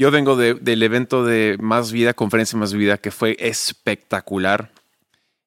Yo 0.00 0.10
vengo 0.10 0.34
de- 0.34 0.54
del 0.54 0.82
evento 0.82 1.26
de 1.26 1.58
Más 1.60 1.92
Vida, 1.92 2.14
Conferencia 2.14 2.58
Más 2.58 2.72
Vida, 2.72 2.96
que 2.96 3.10
fue 3.10 3.36
espectacular. 3.38 4.72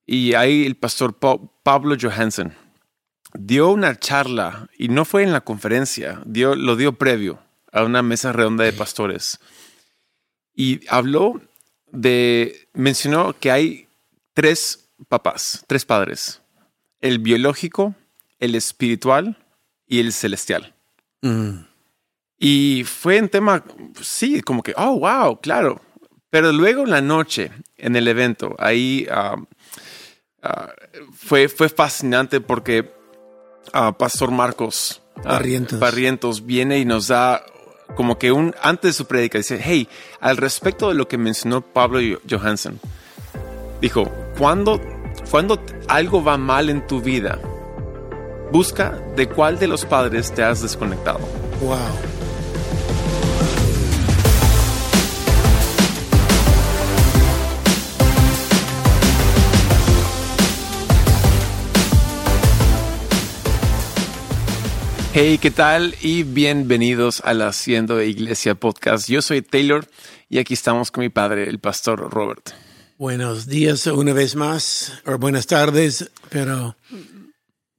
Y 0.06 0.36
ahí 0.36 0.64
el 0.68 0.76
pastor 0.76 1.16
Pa- 1.18 1.40
Pablo 1.64 1.96
Johansen 2.00 2.56
dio 3.34 3.72
una 3.72 3.98
charla, 3.98 4.70
y 4.78 4.90
no 4.90 5.06
fue 5.06 5.24
en 5.24 5.32
la 5.34 5.42
conferencia, 5.42 6.22
dio, 6.28 6.54
lo 6.56 6.76
dio 6.76 6.94
previo 6.94 7.40
a 7.72 7.84
una 7.84 8.04
mesa 8.04 8.32
redonda 8.32 8.64
de 8.64 8.74
pastores. 8.74 9.40
Y 10.54 10.82
habló 10.88 11.42
de, 11.92 12.68
mencionó 12.74 13.34
que 13.40 13.50
hay 13.50 13.88
tres 14.36 14.88
papás, 15.10 15.64
tres 15.66 15.84
padres, 15.84 16.42
el 17.02 17.18
biológico, 17.18 17.96
el 18.38 18.54
espiritual 18.54 19.36
y 19.88 20.00
el 20.00 20.14
celestial. 20.14 20.76
Mm. 21.24 21.73
Y 22.46 22.84
fue 22.84 23.22
un 23.22 23.30
tema, 23.30 23.64
sí, 24.02 24.42
como 24.42 24.62
que, 24.62 24.74
oh, 24.76 25.00
wow, 25.00 25.40
claro. 25.40 25.80
Pero 26.30 26.52
luego 26.52 26.84
en 26.84 26.90
la 26.90 27.00
noche, 27.00 27.52
en 27.78 27.96
el 27.96 28.06
evento, 28.06 28.54
ahí 28.60 29.08
ah, 29.10 29.38
ah, 30.42 30.74
fue, 31.14 31.48
fue 31.48 31.70
fascinante 31.70 32.42
porque 32.42 32.92
ah, 33.72 33.98
Pastor 33.98 34.32
Marcos 34.32 35.02
Barrientos. 35.24 35.80
Barrientos 35.80 36.46
viene 36.46 36.80
y 36.80 36.86
nos 36.86 37.08
da 37.08 37.46
como 37.96 38.18
que 38.20 38.34
un, 38.34 38.54
antes 38.62 38.90
de 38.90 38.94
su 38.94 39.06
prédica, 39.06 39.38
dice, 39.38 39.58
hey, 39.64 39.88
al 40.20 40.36
respecto 40.36 40.90
de 40.90 40.96
lo 40.96 41.08
que 41.08 41.18
mencionó 41.18 41.62
Pablo 41.62 42.00
Jo- 42.02 42.20
Johansen, 42.30 42.78
dijo, 43.80 44.12
cuando, 44.38 44.82
cuando 45.32 45.64
algo 45.88 46.22
va 46.22 46.38
mal 46.38 46.70
en 46.70 46.86
tu 46.88 47.00
vida, 47.00 47.40
busca 48.52 49.00
de 49.16 49.30
cuál 49.30 49.60
de 49.60 49.68
los 49.68 49.86
padres 49.86 50.34
te 50.34 50.44
has 50.44 50.62
desconectado. 50.62 51.20
Wow. 51.62 51.78
Hey, 65.16 65.38
¿qué 65.38 65.52
tal? 65.52 65.96
Y 66.02 66.24
bienvenidos 66.24 67.22
a 67.24 67.34
la 67.34 67.48
Haciendo 67.50 68.02
Iglesia 68.02 68.56
Podcast. 68.56 69.08
Yo 69.08 69.22
soy 69.22 69.44
Taylor 69.44 69.88
y 70.28 70.40
aquí 70.40 70.56
estamos 70.56 70.90
con 70.90 71.04
mi 71.04 71.10
padre, 71.10 71.48
el 71.48 71.60
pastor 71.60 72.10
Robert. 72.12 72.50
Buenos 72.98 73.46
días 73.48 73.86
una 73.88 74.14
vez 74.14 74.36
más, 74.36 75.02
o 75.06 75.18
buenas 75.20 75.46
tardes, 75.46 76.10
pero 76.30 76.76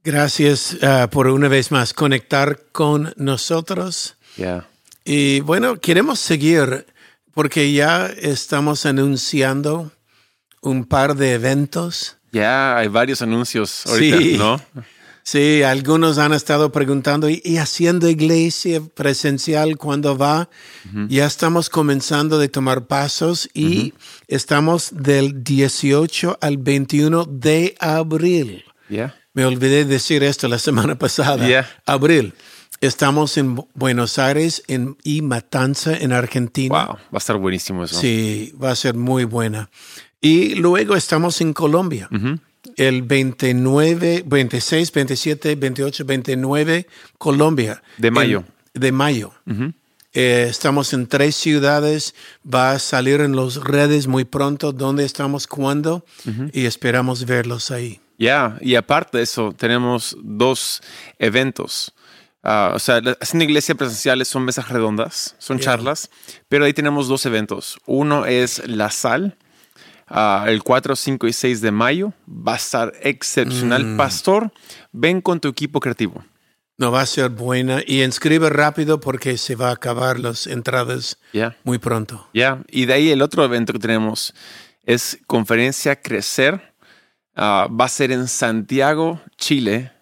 gracias 0.05 0.77
ah, 0.83 1.09
por 1.11 1.27
una 1.27 1.49
vez 1.49 1.73
más 1.73 1.93
conectar 1.93 2.67
con 2.71 3.13
nosotros. 3.17 4.17
Ya. 4.37 4.69
Y 5.05 5.41
bueno, 5.41 5.81
queremos 5.81 6.21
seguir 6.21 6.87
porque 7.33 7.73
ya 7.73 8.07
estamos 8.07 8.87
anunciando 8.87 9.91
un 10.63 10.85
par 10.85 11.17
de 11.17 11.33
eventos. 11.33 12.17
Ya 12.31 12.77
hay 12.77 12.89
varios 12.89 13.23
anuncios 13.23 13.87
ahorita, 13.87 14.19
Sí. 14.19 14.37
¿no? 14.39 14.61
Sí, 15.27 15.63
algunos 15.63 16.19
han 16.19 16.35
estado 16.35 16.71
preguntando, 16.71 17.31
¿y, 17.31 17.57
haciendo 17.57 18.11
iglesia 18.11 18.83
presencial 18.95 19.79
cuándo 19.79 20.19
va? 20.19 20.51
Ya 21.09 21.25
estamos 21.25 21.71
comenzando 21.71 22.39
de 22.39 22.49
tomar 22.49 22.87
pasos 22.87 23.49
y 23.55 23.95
estamos 24.29 24.91
del 24.93 25.43
18 25.43 26.39
al 26.43 26.59
21 26.59 27.25
de 27.25 27.75
abril. 27.81 28.65
Ya. 28.91 29.17
Me 29.33 29.47
olvidé 29.47 29.87
decir 29.87 30.23
esto 30.23 30.47
la 30.47 30.59
semana 30.59 30.99
pasada. 30.99 31.47
Yeah. 31.49 31.69
Abril. 31.87 32.35
Estamos 32.83 33.39
en 33.39 33.57
Bu- 33.57 33.69
Buenos 33.73 34.19
Aires 34.19 34.63
en, 34.69 34.99
y 35.05 35.23
Matanza, 35.23 35.97
en 35.97 36.13
Argentina. 36.13 36.85
Wow, 36.85 36.97
va 36.97 37.09
a 37.15 37.19
estar 37.19 37.37
buenísimo 37.39 37.85
eso. 37.85 37.99
Sí, 37.99 38.53
va 38.63 38.73
a 38.73 38.77
ser 38.77 38.95
muy 38.95 39.25
buena. 39.25 39.71
Y 40.21 40.55
luego 40.57 40.95
estamos 40.97 41.41
en 41.41 41.55
Colombia. 41.55 42.11
El 42.77 43.03
29, 43.03 44.25
26, 44.27 44.93
27, 44.93 45.55
28, 45.57 46.05
29, 46.05 46.87
Colombia. 47.19 47.83
De 47.99 48.11
mayo. 48.11 48.45
En- 48.75 48.81
de 48.81 48.93
mayo. 48.93 49.33
Eh, 50.13 50.47
estamos 50.49 50.93
en 50.93 51.07
tres 51.07 51.37
ciudades. 51.37 52.15
Va 52.53 52.73
a 52.73 52.79
salir 52.79 53.21
en 53.21 53.37
las 53.37 53.57
redes 53.57 54.07
muy 54.07 54.25
pronto 54.25 54.73
dónde 54.73 55.05
estamos, 55.05 55.47
cuándo. 55.47 56.05
Y 56.53 56.67
esperamos 56.67 57.25
verlos 57.27 57.71
ahí. 57.71 58.01
Ya, 58.19 58.57
y 58.61 58.77
aparte 58.77 59.19
de 59.19 59.25
eso, 59.25 59.53
tenemos 59.57 60.17
dos 60.23 60.83
eventos. 61.19 61.93
Ah, 62.45 62.73
o 62.75 62.79
sea, 62.79 63.01
las 63.01 63.17
haciendo 63.21 63.45
iglesia 63.45 63.75
presenciales 63.75 64.29
son 64.29 64.45
mesas 64.45 64.69
redondas, 64.69 65.35
son 65.39 65.59
charlas, 65.59 66.11
pero 66.49 66.65
ahí 66.67 66.73
tenemos 66.75 67.09
dos 67.09 67.25
eventos. 67.27 67.79
Uno 67.87 68.27
es 68.27 68.63
La 68.69 68.91
Sal, 68.91 69.37
ah, 70.09 70.45
el 70.49 70.63
4, 70.63 70.97
5 70.97 71.27
y 71.27 71.33
6 71.33 71.61
de 71.61 71.71
mayo. 71.71 72.13
Va 72.29 72.55
a 72.55 72.57
estar 72.57 72.93
excepcional. 73.03 73.97
Pastor, 73.97 74.53
ven 74.93 75.21
con 75.21 75.41
tu 75.41 75.49
equipo 75.49 75.81
creativo. 75.81 76.25
No 76.77 76.91
va 76.91 77.03
a 77.03 77.07
ser 77.07 77.31
buena. 77.31 77.83
Y 77.87 78.03
inscribe 78.03 78.51
rápido 78.51 78.99
porque 79.01 79.39
se 79.39 79.55
va 79.55 79.69
a 79.69 79.75
acabar 79.75 80.19
las 80.19 80.47
entradas 80.47 81.19
Ya. 81.33 81.57
muy 81.63 81.79
pronto. 81.79 82.29
Ya, 82.35 82.63
y 82.69 82.87
de 82.87 82.95
ahí 82.95 83.11
el 83.11 83.23
otro 83.23 83.45
evento 83.45 83.73
que 83.73 83.79
tenemos 83.79 84.35
es 84.85 85.19
Conferencia 85.27 86.01
Crecer. 86.01 86.75
Ah, 87.37 87.69
va 87.71 87.85
a 87.87 87.89
ser 87.89 88.13
en 88.13 88.29
Santiago, 88.29 89.21
Chile, 89.39 89.93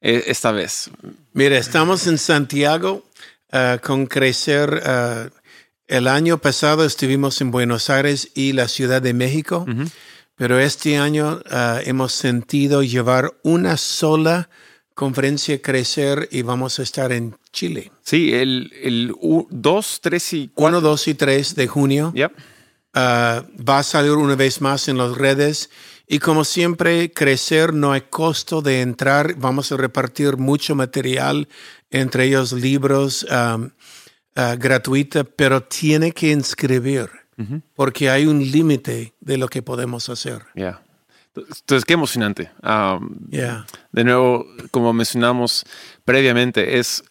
eh, 0.00 0.24
esta 0.26 0.52
vez. 0.52 0.90
Mira, 1.32 1.56
estamos 1.58 2.06
en 2.06 2.18
Santiago 2.18 3.04
ah, 3.52 3.78
con 3.82 4.06
Crecer. 4.06 4.82
El 5.88 6.06
año 6.06 6.38
pasado 6.38 6.84
estuvimos 6.84 7.40
en 7.40 7.50
Buenos 7.50 7.90
Aires 7.90 8.30
y 8.34 8.52
la 8.52 8.68
Ciudad 8.68 9.00
de 9.00 9.14
México, 9.14 9.66
pero 10.36 10.60
este 10.60 10.98
año 10.98 11.40
ah, 11.50 11.80
hemos 11.84 12.12
sentido 12.12 12.82
llevar 12.82 13.32
una 13.42 13.76
sola 13.76 14.50
conferencia 14.94 15.62
Crecer 15.62 16.28
y 16.30 16.42
vamos 16.42 16.78
a 16.78 16.82
estar 16.82 17.10
en 17.12 17.36
Chile. 17.52 17.90
Sí, 18.02 18.34
el, 18.34 18.72
el 18.82 19.14
2, 19.50 20.00
3 20.02 20.32
y 20.34 20.50
4. 20.54 20.78
1, 20.78 20.88
2 20.88 21.08
y 21.08 21.14
3 21.14 21.54
de 21.54 21.66
junio. 21.66 22.12
Yep. 22.14 22.32
Ah, 22.94 23.44
va 23.56 23.78
a 23.78 23.82
salir 23.82 24.12
una 24.12 24.34
vez 24.34 24.60
más 24.60 24.88
en 24.88 24.98
las 24.98 25.16
redes. 25.16 25.70
Y 26.06 26.18
como 26.18 26.44
siempre, 26.44 27.12
crecer 27.12 27.72
no 27.72 27.92
hay 27.92 28.02
costo 28.02 28.60
de 28.60 28.80
entrar. 28.80 29.34
Vamos 29.36 29.72
a 29.72 29.76
repartir 29.76 30.36
mucho 30.36 30.74
material, 30.74 31.48
entre 31.90 32.24
ellos 32.24 32.52
libros 32.52 33.24
um, 33.30 33.70
ah, 34.38 34.56
gratuita, 34.56 35.24
pero 35.24 35.62
tiene 35.62 36.12
que 36.12 36.30
inscribir 36.30 37.10
porque 37.76 38.10
hay 38.10 38.26
un 38.26 38.40
límite 38.40 39.14
de 39.20 39.36
lo 39.38 39.46
que 39.48 39.62
podemos 39.62 40.08
hacer. 40.08 40.42
Ya. 40.56 40.82
Entonces, 41.36 41.84
qué 41.84 41.92
emocionante. 41.94 42.50
Um, 42.64 43.16
Yeah. 43.30 43.64
De 43.92 44.02
nuevo, 44.02 44.44
como 44.72 44.92
mencionamos 44.92 45.64
previamente, 46.04 46.78
es 46.80 47.04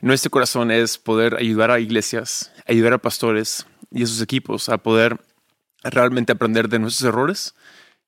nuestro 0.00 0.30
corazón 0.30 0.70
es 0.70 0.96
poder 0.96 1.34
ayudar 1.36 1.70
a 1.70 1.78
iglesias, 1.78 2.52
ayudar 2.66 2.94
a 2.94 2.98
pastores 2.98 3.66
y 3.90 4.02
a 4.04 4.06
sus 4.06 4.22
equipos 4.22 4.70
a 4.70 4.78
poder 4.78 5.18
realmente 5.82 6.32
aprender 6.32 6.68
de 6.70 6.78
nuestros 6.78 7.06
errores 7.08 7.54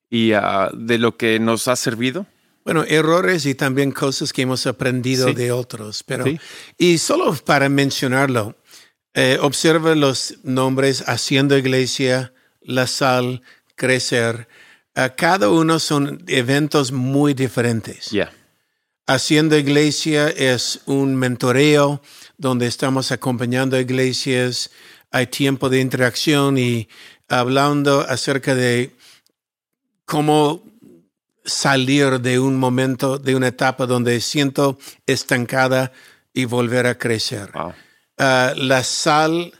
y 0.09 0.33
ah, 0.33 0.71
de 0.73 0.97
lo 0.97 1.19
que 1.19 1.39
nos 1.39 1.69
ha 1.69 1.77
servido. 1.77 2.27
Bueno, 2.65 2.85
errores 2.87 3.47
y 3.47 3.55
también 3.55 3.93
cosas 3.93 4.33
que 4.33 4.43
hemos 4.43 4.67
aprendido 4.67 5.29
Sí. 5.29 5.35
de 5.35 5.53
otros. 5.53 6.03
Pero, 6.03 6.25
Sí. 6.25 6.39
Y 6.77 6.99
solo 6.99 7.35
para 7.45 7.69
mencionarlo, 7.69 8.57
eh, 9.21 9.37
observa 9.41 9.97
los 9.97 10.37
nombres 10.45 11.03
Haciendo 11.09 11.59
Iglesia, 11.59 12.33
La 12.61 12.87
Sal, 12.87 13.43
Crecer. 13.75 14.47
Eh, 14.95 15.11
cada 15.17 15.51
uno 15.51 15.81
son 15.81 16.23
eventos 16.29 16.93
muy 16.93 17.35
diferentes. 17.35 18.13
Ya. 18.13 18.31
Haciendo 19.09 19.59
Iglesia 19.59 20.29
es 20.29 20.83
un 20.87 21.17
mentoreo 21.17 22.01
donde 22.37 22.69
estamos 22.69 23.11
acompañando 23.11 23.77
a 23.77 23.81
iglesias, 23.81 24.71
hay 25.11 25.27
tiempo 25.27 25.69
de 25.69 25.81
interacción 25.81 26.57
y 26.57 26.89
hablando 27.27 28.03
acerca 28.03 28.55
de 28.55 28.95
cómo 30.05 30.63
salir 31.45 32.21
de 32.21 32.39
un 32.39 32.57
momento, 32.57 33.19
de 33.19 33.35
una 33.35 33.49
etapa 33.49 33.85
donde 33.87 34.21
siento 34.21 34.79
estancada 35.07 35.91
y 36.33 36.45
volver 36.45 36.87
a 36.87 36.97
crecer. 36.97 37.51
Wow. 37.53 37.75
Ah, 38.19 38.53
la 38.57 38.83
sal 38.83 39.53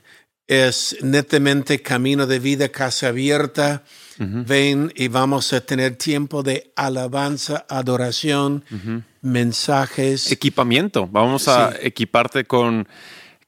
es 0.49 0.97
netamente 1.03 1.81
camino 1.83 2.27
de 2.27 2.39
vida, 2.39 2.69
casa 2.71 3.09
abierta. 3.09 3.85
Ven 4.21 4.93
y 4.97 5.07
vamos 5.07 5.53
a 5.53 5.61
tener 5.61 5.95
tiempo 5.95 6.43
de 6.43 6.73
alabanza, 6.75 7.67
adoración, 7.69 8.65
mensajes. 9.21 10.33
Equipamiento. 10.33 11.07
Vamos 11.07 11.47
a 11.47 11.73
equiparte 11.81 12.45
con, 12.45 12.89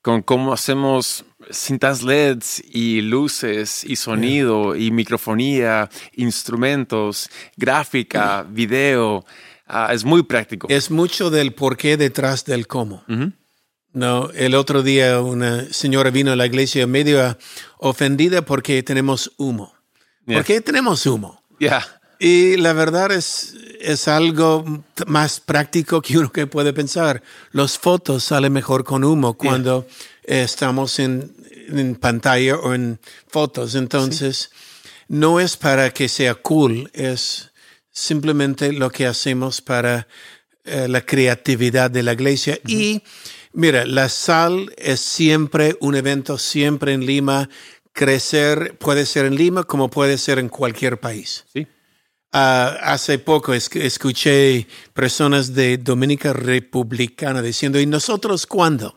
con 0.01 0.23
cómo 0.23 0.53
hacemos 0.53 1.25
cintas 1.51 2.03
LEDs 2.03 2.63
y 2.71 3.01
luces 3.01 3.83
y 3.83 3.97
sonido 3.97 4.77
y 4.77 4.93
microfonía, 4.93 5.91
instrumentos, 6.15 7.29
gráfica, 7.57 8.47
video. 8.49 9.25
Ah, 9.67 9.91
es 9.93 10.05
muy 10.05 10.23
práctico. 10.23 10.69
Es 10.71 10.91
mucho 10.91 11.31
del 11.31 11.53
por 11.53 11.77
qué 11.77 11.97
detrás 11.97 12.45
del 12.45 12.69
cómo. 12.69 13.05
No, 13.93 14.31
el 14.31 14.55
otro 14.55 14.83
día 14.83 15.21
una 15.21 15.73
señora 15.73 16.11
vino 16.11 16.31
a 16.31 16.37
la 16.37 16.47
iglesia 16.47 16.87
medio 16.87 17.37
ofendida 17.79 18.43
porque 18.43 18.83
tenemos 18.83 19.33
humo. 19.37 19.75
Yeah. 20.27 20.39
¿Por 20.39 20.45
qué 20.45 20.61
tenemos 20.61 21.05
humo? 21.07 21.43
Yeah. 21.59 21.85
Y 22.21 22.57
la 22.57 22.73
verdad 22.73 23.11
es, 23.11 23.55
es 23.81 24.07
algo 24.07 24.85
más 25.07 25.41
práctico 25.41 26.03
que 26.03 26.19
uno 26.19 26.31
que 26.31 26.47
puede 26.47 26.73
pensar. 26.73 27.23
Los 27.51 27.79
fotos 27.79 28.25
salen 28.25 28.53
mejor 28.53 28.85
con 28.85 29.03
humo 29.03 29.35
cuando 29.35 29.89
eh, 30.25 30.43
estamos 30.43 30.99
en, 30.99 31.35
en 31.69 31.97
pantalla 31.97 32.57
o 32.57 32.75
en 32.75 33.01
fotos. 33.27 33.75
Entonces, 33.75 34.51
no 35.09 35.41
es 35.41 35.57
para 35.57 35.91
que 35.91 36.09
sea 36.09 36.35
cool, 36.35 36.91
es 36.93 37.51
simplemente 37.91 38.73
lo 38.73 38.91
que 38.91 39.07
hacemos 39.07 39.61
para 39.61 40.07
eh, 40.65 40.87
la 40.89 41.01
creatividad 41.01 41.91
de 41.91 42.03
la 42.03 42.13
iglesia. 42.13 42.61
Y 42.67 43.03
mira, 43.53 43.85
la 43.85 44.09
sal 44.09 44.73
es 44.77 45.01
siempre 45.01 45.77
un 45.81 45.95
evento, 45.95 46.39
siempre 46.39 46.93
en 46.93 47.07
Lima. 47.07 47.49
Crecer 47.93 48.77
puede 48.79 49.05
ser 49.07 49.27
en 49.27 49.35
Lima 49.37 49.65
como 49.65 49.91
puede 49.91 50.17
ser 50.19 50.39
en 50.39 50.49
cualquier 50.49 51.01
país. 51.01 51.45
Sí. 51.53 51.67
Ah, 52.33 52.77
hace 52.83 53.19
poco 53.19 53.53
es- 53.55 53.69
escuché 53.75 54.67
personas 54.95 55.53
de 55.55 55.79
Dominica 55.79 56.33
Republicana 56.33 57.43
diciendo, 57.43 57.81
¿y 57.81 57.87
nosotros 57.87 58.47
cuándo? 58.47 58.95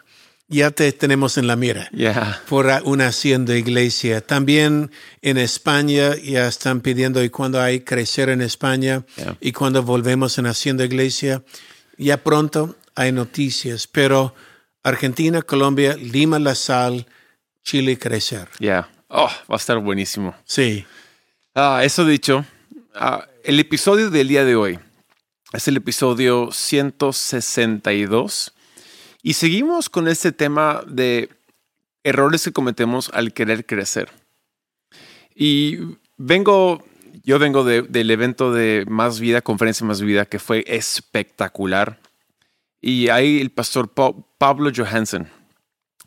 Ya 0.48 0.70
te 0.70 0.92
tenemos 0.92 1.38
en 1.40 1.48
la 1.48 1.56
mira 1.56 1.90
Yeah. 1.92 2.44
por 2.48 2.68
una 2.84 3.08
hacienda 3.08 3.56
iglesia. 3.58 4.22
También 4.22 4.92
en 5.24 5.38
España 5.40 6.16
ya 6.16 6.48
están 6.48 6.82
pidiendo, 6.82 7.24
¿y 7.24 7.30
cuándo 7.30 7.60
hay 7.60 7.80
crecer 7.80 8.30
en 8.30 8.42
España? 8.42 9.04
Yeah. 9.16 9.38
Y 9.42 9.52
cuando 9.52 9.82
volvemos 9.82 10.38
en 10.38 10.46
hacienda 10.46 10.86
iglesia, 10.86 11.42
ya 11.98 12.18
pronto 12.24 12.76
hay 12.96 13.12
noticias. 13.12 13.88
Pero 13.88 14.34
Argentina, 14.84 15.42
Colombia, 15.42 15.96
Lima, 15.96 16.40
La 16.40 16.56
Sal, 16.56 17.06
Chile, 17.64 17.98
crecer. 17.98 18.48
Yeah. 18.60 18.90
Oh, 19.08 19.30
va 19.50 19.56
a 19.56 19.58
estar 19.58 19.78
buenísimo. 19.80 20.36
Sí. 20.46 20.86
Ah, 21.56 21.82
eso 21.84 22.06
dicho, 22.06 22.46
ah, 22.96 23.28
el 23.44 23.60
episodio 23.60 24.10
del 24.10 24.28
día 24.28 24.44
de 24.44 24.56
hoy 24.56 24.80
es 25.54 25.68
el 25.68 25.78
episodio 25.78 26.50
162 26.52 28.54
y 29.22 29.34
seguimos 29.34 29.90
con 29.90 30.08
este 30.08 30.32
tema 30.32 30.84
de 30.88 31.30
errores 32.04 32.44
que 32.44 32.52
cometemos 32.52 33.10
al 33.14 33.34
querer 33.34 33.66
crecer. 33.66 34.10
Y 35.36 35.78
vengo, 36.18 36.84
yo 37.24 37.40
vengo 37.40 37.64
de- 37.64 37.84
del 37.84 38.12
evento 38.12 38.52
de 38.52 38.86
Más 38.88 39.20
Vida, 39.20 39.42
Conferencia 39.42 39.86
Más 39.86 40.02
Vida, 40.02 40.26
que 40.26 40.40
fue 40.40 40.64
espectacular. 40.68 42.00
Y 42.86 43.08
ahí 43.08 43.40
el 43.40 43.50
pastor 43.50 43.88
Pa- 43.94 44.14
Pablo 44.38 44.70
Johansen 44.76 45.30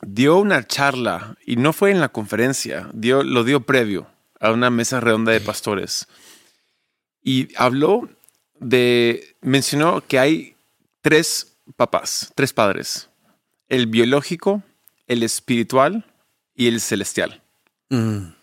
dio 0.02 0.36
una 0.36 0.66
charla 0.66 1.38
y 1.46 1.56
no 1.56 1.72
fue 1.72 1.90
en 1.90 2.00
la 2.00 2.10
conferencia, 2.10 2.90
dio, 2.92 3.22
lo 3.22 3.44
dio 3.44 3.60
previo 3.62 4.06
a 4.40 4.52
una 4.52 4.68
mesa 4.68 5.00
redonda 5.00 5.32
de 5.32 5.40
pastores. 5.40 6.06
Y 7.22 7.48
habló 7.56 8.10
de, 8.60 9.36
mencionó 9.40 10.02
que 10.06 10.18
hay 10.18 10.54
tres 11.00 11.56
papás, 11.76 12.30
tres 12.34 12.52
padres, 12.52 13.08
el 13.68 13.86
biológico, 13.86 14.62
el 15.06 15.22
espiritual 15.22 16.04
y 16.54 16.68
el 16.68 16.82
celestial. 16.82 17.40
Mm. 17.88 18.34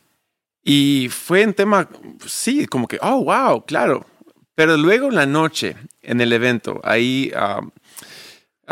Y 0.64 1.10
fue 1.12 1.44
en 1.44 1.54
tema, 1.54 1.88
sí, 2.26 2.66
como 2.66 2.88
que, 2.88 2.98
oh, 3.00 3.26
wow, 3.26 3.64
claro. 3.64 4.08
Pero 4.56 4.76
luego 4.76 5.10
en 5.10 5.16
la 5.16 5.28
noche, 5.28 5.76
en 6.02 6.20
el 6.20 6.34
evento, 6.34 6.82
ahí 6.84 7.32
ah, 7.36 7.62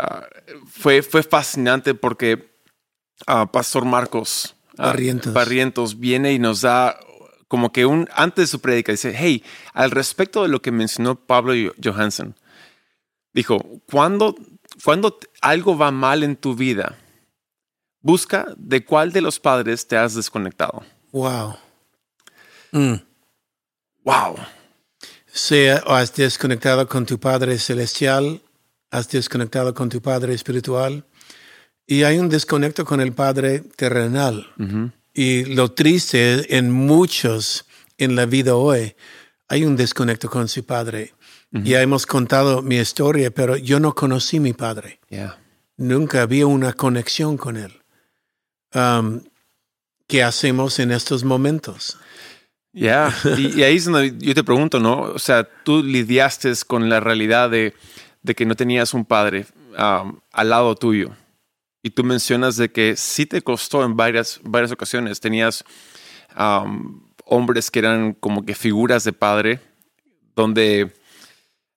ah, 0.02 0.26
fue, 0.66 1.02
fue 1.02 1.22
fascinante 1.22 1.94
porque 1.94 2.52
ah, 3.26 3.50
Pastor 3.50 3.84
Marcos 3.84 4.54
ah, 4.78 4.86
Barrientos. 4.86 5.32
Barrientos 5.32 5.98
viene 5.98 6.32
y 6.32 6.38
nos 6.38 6.60
da 6.62 6.98
como 7.48 7.70
que 7.70 7.84
un, 7.84 8.08
antes 8.14 8.44
de 8.44 8.46
su 8.46 8.60
prédica, 8.60 8.92
dice, 8.92 9.14
hey, 9.16 9.44
al 9.74 9.90
respecto 9.90 10.42
de 10.42 10.48
lo 10.48 10.62
que 10.62 10.72
mencionó 10.72 11.16
Pablo 11.16 11.52
Jo- 11.52 11.74
Johansen, 11.82 12.34
dijo, 13.34 13.58
cuando, 13.90 14.34
cuando 14.84 15.18
algo 15.42 15.76
va 15.76 15.90
mal 15.90 16.22
en 16.22 16.36
tu 16.36 16.54
vida, 16.54 16.96
busca 18.00 18.46
de 18.56 18.84
cuál 18.84 19.12
de 19.12 19.20
los 19.20 19.38
padres 19.38 19.86
te 19.86 19.98
has 19.98 20.14
desconectado. 20.14 20.82
Wow. 21.12 21.56
Mm. 22.72 22.94
Wow. 24.04 24.36
Sea 25.26 25.82
o 25.86 25.92
has 25.94 26.14
desconectado 26.14 26.88
con 26.88 27.04
tu 27.04 27.20
Padre 27.20 27.58
Celestial, 27.58 28.40
has 28.92 29.08
desconectado 29.08 29.74
con 29.74 29.88
tu 29.88 30.00
Padre 30.00 30.34
Espiritual, 30.34 31.04
y 31.86 32.04
hay 32.04 32.18
un 32.18 32.28
desconecto 32.28 32.84
con 32.84 33.00
el 33.00 33.12
Padre 33.12 33.60
terrenal. 33.74 34.46
Y 35.12 35.44
lo 35.46 35.72
triste 35.72 36.56
en 36.56 36.70
muchos 36.70 37.66
en 37.98 38.14
la 38.14 38.26
vida 38.26 38.54
hoy, 38.54 38.94
hay 39.48 39.64
un 39.64 39.76
desconecto 39.76 40.30
con 40.30 40.46
su 40.46 40.64
Padre. 40.64 41.14
Ya 41.50 41.82
hemos 41.82 42.06
contado 42.06 42.62
mi 42.62 42.76
historia, 42.76 43.30
pero 43.30 43.56
yo 43.56 43.78
no 43.80 43.94
conocí 43.94 44.40
mi 44.40 44.54
Padre. 44.54 45.00
Yeah. 45.10 45.38
Nunca 45.76 46.22
había 46.22 46.46
una 46.46 46.72
conexión 46.72 47.36
con 47.36 47.58
Él. 47.58 47.72
Um, 48.74 49.22
¿Qué 50.06 50.22
hacemos 50.22 50.78
en 50.78 50.92
estos 50.92 51.24
momentos? 51.24 51.98
Ya, 52.72 53.14
y, 53.36 53.58
y 53.60 53.62
ahí 53.64 53.76
es 53.76 53.84
donde 53.84 54.14
yo 54.18 54.34
te 54.34 54.44
pregunto, 54.44 54.80
¿no? 54.80 55.00
O 55.00 55.18
sea, 55.18 55.46
tú 55.62 55.82
lidiaste 55.82 56.52
con 56.66 56.88
la 56.88 57.00
realidad 57.00 57.50
de, 57.50 57.74
de 58.22 58.34
que 58.34 58.44
no 58.46 58.54
tenías 58.54 58.94
un 58.94 59.04
padre 59.04 59.46
um, 59.78 60.18
al 60.32 60.48
lado 60.50 60.74
tuyo. 60.76 61.10
Y 61.82 61.90
tú 61.90 62.04
mencionas 62.04 62.56
de 62.56 62.70
que 62.70 62.96
sí 62.96 63.26
te 63.26 63.42
costó 63.42 63.84
en 63.84 63.96
varias, 63.96 64.40
varias 64.44 64.70
ocasiones. 64.70 65.18
Tenías 65.20 65.64
um, 66.38 67.02
hombres 67.24 67.70
que 67.70 67.80
eran 67.80 68.12
como 68.14 68.44
que 68.44 68.54
figuras 68.54 69.02
de 69.04 69.12
padre, 69.12 69.58
donde 70.36 70.92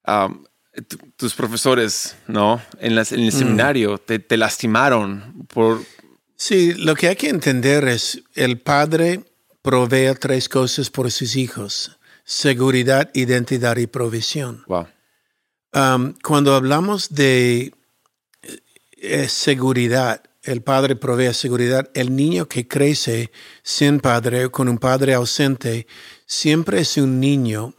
um, 0.07 0.43
tu- 0.87 0.97
tus 1.17 1.33
profesores, 1.33 2.15
¿no? 2.27 2.61
En, 2.79 2.95
las- 2.95 3.11
en 3.11 3.21
el 3.21 3.31
seminario 3.31 3.97
te, 3.97 4.19
te 4.19 4.37
lastimaron 4.37 5.45
por... 5.47 5.81
Sí, 6.35 6.73
lo 6.73 6.95
que 6.95 7.07
hay 7.07 7.15
que 7.15 7.29
entender 7.29 7.87
es 7.87 8.21
el 8.35 8.59
padre 8.59 9.21
provee 9.61 10.13
tres 10.19 10.49
cosas 10.49 10.89
por 10.91 11.09
sus 11.09 11.35
hijos: 11.37 11.97
seguridad, 12.25 13.09
identidad 13.13 13.77
y 13.77 13.87
provisión. 13.87 14.63
Wow. 14.67 14.87
Um, 15.75 16.13
cuando 16.23 16.55
hablamos 16.55 17.13
de 17.13 17.73
eh, 18.97 19.27
seguridad, 19.27 20.23
el 20.43 20.61
padre 20.61 20.95
provee 20.95 21.33
seguridad. 21.33 21.89
El 21.93 22.15
niño 22.15 22.47
que 22.47 22.67
crece 22.67 23.31
sin 23.61 23.99
padre 23.99 24.45
o 24.45 24.51
con 24.51 24.69
un 24.69 24.77
padre 24.77 25.13
ausente 25.13 25.85
siempre 26.25 26.79
es 26.79 26.95
un 26.97 27.19
niño 27.19 27.73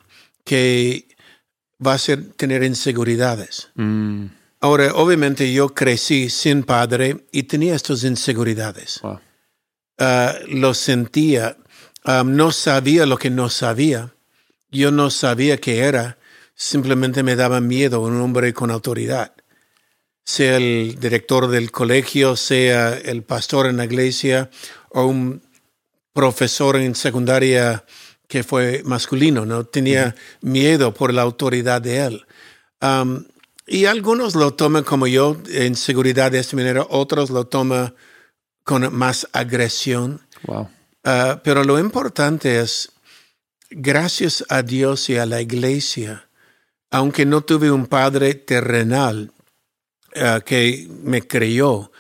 que 0.44 1.08
va 1.84 1.94
a 1.94 1.98
ser, 1.98 2.32
tener 2.32 2.62
inseguridades. 2.62 3.70
Mm, 3.74 4.26
Ahora, 4.60 4.92
obviamente 4.94 5.52
yo 5.52 5.68
crecí 5.68 6.30
sin 6.30 6.62
padre 6.62 7.26
y 7.30 7.44
tenía 7.44 7.74
estas 7.74 8.04
inseguridades. 8.04 9.00
wow. 9.02 9.20
Ah, 9.98 10.34
lo 10.48 10.74
sentía, 10.74 11.56
um, 12.04 12.36
no 12.36 12.52
sabía 12.52 13.06
lo 13.06 13.16
que 13.16 13.30
no 13.30 13.48
sabía. 13.48 14.12
Yo 14.70 14.90
no 14.90 15.10
sabía 15.10 15.58
qué 15.58 15.78
era, 15.80 16.18
simplemente 16.56 17.22
me 17.22 17.36
daba 17.36 17.60
miedo 17.60 18.00
un 18.00 18.20
hombre 18.20 18.52
con 18.52 18.72
autoridad. 18.72 19.34
Sea 20.24 20.56
el 20.56 20.96
director 20.98 21.46
del 21.48 21.70
colegio, 21.70 22.34
sea 22.34 22.94
el 22.94 23.22
pastor 23.22 23.66
en 23.66 23.76
la 23.76 23.84
iglesia 23.84 24.50
o 24.90 25.06
un 25.06 25.42
profesor 26.12 26.76
en 26.76 26.96
secundaria 26.96 27.84
que 28.26 28.42
fue 28.42 28.82
masculino, 28.84 29.46
¿no? 29.46 29.64
Tenía 29.64 30.16
miedo 30.40 30.92
por 30.92 31.14
la 31.14 31.22
autoridad 31.22 31.80
de 31.80 31.98
él. 31.98 32.26
Um, 32.80 33.24
y 33.66 33.84
algunos 33.84 34.34
lo 34.34 34.54
toman 34.54 34.82
como 34.82 35.06
yo, 35.06 35.36
en 35.48 35.76
seguridad 35.76 36.32
de 36.32 36.40
esta 36.40 36.56
manera, 36.56 36.86
otros 36.88 37.30
lo 37.30 37.46
toman 37.46 37.94
con 38.64 38.92
más 38.94 39.28
agresión. 39.32 40.26
Wow. 40.44 40.68
Ah, 41.04 41.40
pero 41.44 41.62
lo 41.62 41.78
importante 41.78 42.60
es, 42.60 42.92
gracias 43.70 44.44
a 44.48 44.62
Dios 44.62 45.08
y 45.08 45.18
a 45.18 45.26
la 45.26 45.40
iglesia, 45.40 46.25
aunque 46.90 47.26
no 47.26 47.42
tuve 47.42 47.70
un 47.70 47.86
padre 47.86 48.34
terrenal 48.34 49.32
ah, 50.14 50.40
que 50.44 50.88
me 51.02 51.22
creyó, 51.22 51.90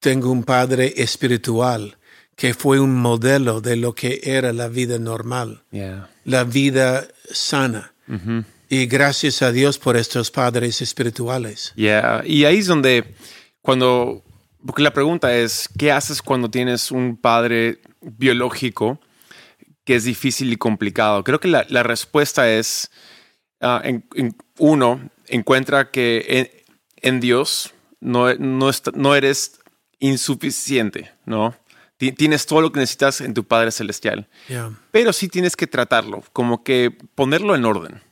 tengo 0.00 0.30
un 0.30 0.44
padre 0.44 0.94
espiritual 0.96 1.96
que 2.36 2.52
fue 2.52 2.78
un 2.80 2.94
modelo 2.94 3.60
de 3.60 3.76
lo 3.76 3.94
que 3.94 4.20
era 4.22 4.52
la 4.52 4.68
vida 4.68 4.98
normal, 4.98 5.62
Yeah. 5.70 6.10
la 6.24 6.44
vida 6.44 7.08
sana. 7.30 7.92
Y 8.68 8.86
gracias 8.86 9.42
a 9.42 9.52
Dios 9.52 9.78
por 9.78 9.96
estos 9.96 10.30
padres 10.30 10.82
espirituales. 10.82 11.72
Yeah, 11.76 12.22
y 12.26 12.44
ahí 12.44 12.58
es 12.58 12.66
donde 12.66 13.14
cuando 13.62 14.22
porque 14.64 14.82
la 14.82 14.92
pregunta 14.92 15.34
es 15.34 15.68
¿qué 15.78 15.92
haces 15.92 16.20
cuando 16.22 16.50
tienes 16.50 16.90
un 16.90 17.16
padre 17.16 17.78
biológico 18.00 19.00
que 19.84 19.94
es 19.96 20.04
difícil 20.04 20.52
y 20.52 20.56
complicado? 20.56 21.24
Creo 21.24 21.40
que 21.40 21.48
la, 21.48 21.64
la 21.68 21.82
respuesta 21.84 22.50
es 22.52 22.90
ah, 23.60 23.80
en- 23.84 24.04
en- 24.14 24.36
uno 24.58 25.08
encuentra 25.28 25.90
que 25.90 26.24
en, 26.28 26.50
en 27.02 27.20
Dios 27.20 27.72
no, 28.00 28.32
no, 28.34 28.70
eres 29.14 29.60
insuficiente, 29.98 31.12
¿no? 31.24 31.54
Ti- 31.96 32.12
Tienes 32.12 32.46
todo 32.46 32.60
lo 32.60 32.72
que 32.72 32.80
necesitas 32.80 33.20
en 33.20 33.34
tu 33.34 33.44
Padre 33.44 33.70
Celestial, 33.70 34.28
Yeah. 34.48 34.72
pero 34.90 35.12
sí 35.12 35.28
tienes 35.28 35.56
que 35.56 35.66
tratarlo, 35.66 36.22
como 36.32 36.62
que 36.62 36.90
ponerlo 37.14 37.54
en 37.54 37.64
orden. 37.64 38.02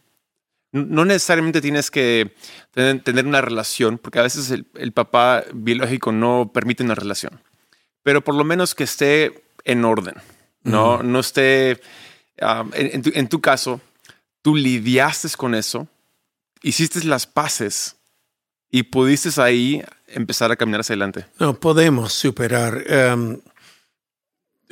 No 0.72 1.04
necesariamente 1.04 1.60
tienes 1.60 1.90
que 1.90 2.34
tener, 2.72 3.26
una 3.26 3.40
relación, 3.40 3.96
porque 3.98 4.18
a 4.18 4.22
veces 4.22 4.50
el, 4.50 4.66
el 4.74 4.90
papá 4.92 5.44
biológico 5.54 6.10
no 6.10 6.50
permite 6.52 6.82
una 6.82 6.96
relación, 6.96 7.40
pero 8.02 8.22
por 8.24 8.34
lo 8.34 8.42
menos 8.44 8.74
que 8.74 8.82
esté 8.84 9.44
en 9.64 9.84
orden, 9.84 10.14
no, 10.64 11.02
no 11.02 11.20
esté, 11.20 11.80
um, 12.40 12.70
en, 12.74 12.90
en 12.94 13.02
tu, 13.02 13.10
en 13.14 13.28
tu 13.28 13.40
caso, 13.40 13.80
tú 14.44 14.54
lidiaste 14.54 15.26
con 15.38 15.54
eso, 15.54 15.88
hiciste 16.62 17.02
las 17.04 17.26
paces 17.26 17.96
y 18.70 18.82
pudiste 18.82 19.30
ahí 19.40 19.82
empezar 20.06 20.52
a 20.52 20.56
caminar 20.56 20.82
hacia 20.82 20.92
adelante. 20.92 21.24
No, 21.38 21.58
podemos 21.58 22.12
superar 22.12 22.84
em, 22.86 23.40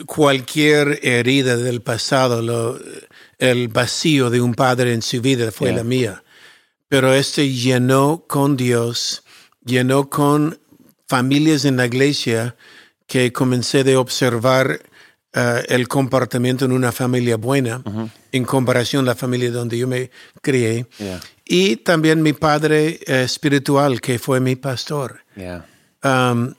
cualquier 0.06 1.00
herida 1.02 1.56
del 1.56 1.80
pasado. 1.82 2.42
Lo- 2.42 2.78
el 3.38 3.68
vacío 3.68 4.30
de 4.30 4.40
un 4.40 4.54
padre 4.54 4.92
en 4.92 5.02
su 5.02 5.20
vida 5.20 5.50
fue 5.50 5.68
Yeah. 5.68 5.76
la 5.78 5.84
mía. 5.84 6.24
Pero 6.88 7.14
este 7.14 7.48
llenó 7.50 8.24
con 8.28 8.56
Dios, 8.56 9.22
llenó 9.64 10.10
con 10.10 10.58
familias 11.08 11.64
en 11.64 11.76
la 11.78 11.86
iglesia 11.86 12.56
que 13.06 13.32
comencé 13.32 13.84
de 13.84 13.96
observar 13.96 14.80
eh, 15.34 15.64
el 15.68 15.88
comportamiento 15.88 16.64
en 16.66 16.72
una 16.72 16.92
familia 16.92 17.36
buena 17.36 17.82
en 18.32 18.44
comparación 18.44 19.04
a 19.04 19.12
la 19.12 19.14
familia 19.14 19.50
donde 19.50 19.78
yo 19.78 19.88
me 19.88 20.10
crié. 20.42 20.86
Yeah. 20.98 21.20
Y 21.44 21.76
también 21.76 22.22
mi 22.22 22.34
padre 22.34 23.00
eh, 23.06 23.22
espiritual, 23.24 24.00
que 24.00 24.18
fue 24.18 24.40
mi 24.40 24.56
pastor. 24.56 25.24
Yeah. 25.34 25.66
Um, 26.04 26.54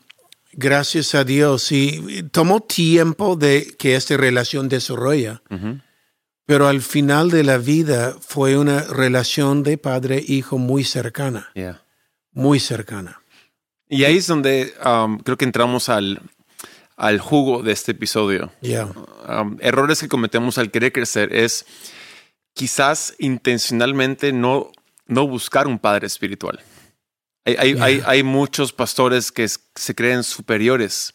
gracias 0.53 1.13
a 1.15 1.24
Dios. 1.24 1.72
Y 1.72 2.24
tomó 2.32 2.62
tiempo 2.62 3.36
de 3.36 3.75
que 3.77 3.96
esta 3.96 4.18
relación 4.18 4.70
desarrolla, 4.70 5.42
pero 6.46 6.68
al 6.68 6.82
final 6.82 7.30
de 7.30 7.44
la 7.44 7.58
vida 7.58 8.15
fue 8.20 8.58
una 8.58 8.82
relación 8.82 9.63
de 9.63 9.77
padre-hijo 9.77 10.58
muy 10.58 10.84
cercana, 10.84 11.50
Yeah. 11.53 11.84
muy 12.32 12.60
cercana. 12.60 13.20
Y 13.88 14.06
ahí 14.06 14.18
es 14.18 14.27
donde 14.27 14.74
um, 14.84 15.20
creo 15.20 15.38
que 15.38 15.46
entramos 15.46 15.88
al, 15.89 16.22
al 16.95 17.19
jugo 17.19 17.63
de 17.63 17.71
este 17.71 17.91
episodio. 17.91 18.51
Um, 19.27 19.57
errores 19.59 20.00
que 20.00 20.07
cometemos 20.07 20.57
al 20.57 20.71
querer 20.71 20.91
crecer 20.91 21.33
es 21.35 21.65
quizás 22.53 23.15
intencionalmente 23.19 24.31
no, 24.31 24.71
no 25.07 25.27
buscar 25.27 25.67
un 25.67 25.79
padre 25.79 26.07
espiritual. 26.07 26.62
Hay, 27.45 27.55
hay, 27.57 27.77
hay, 27.79 28.03
hay 28.05 28.23
muchos 28.23 28.71
pastores 28.71 29.31
que 29.31 29.47
se 29.47 29.95
creen 29.95 30.23
superiores 30.23 31.13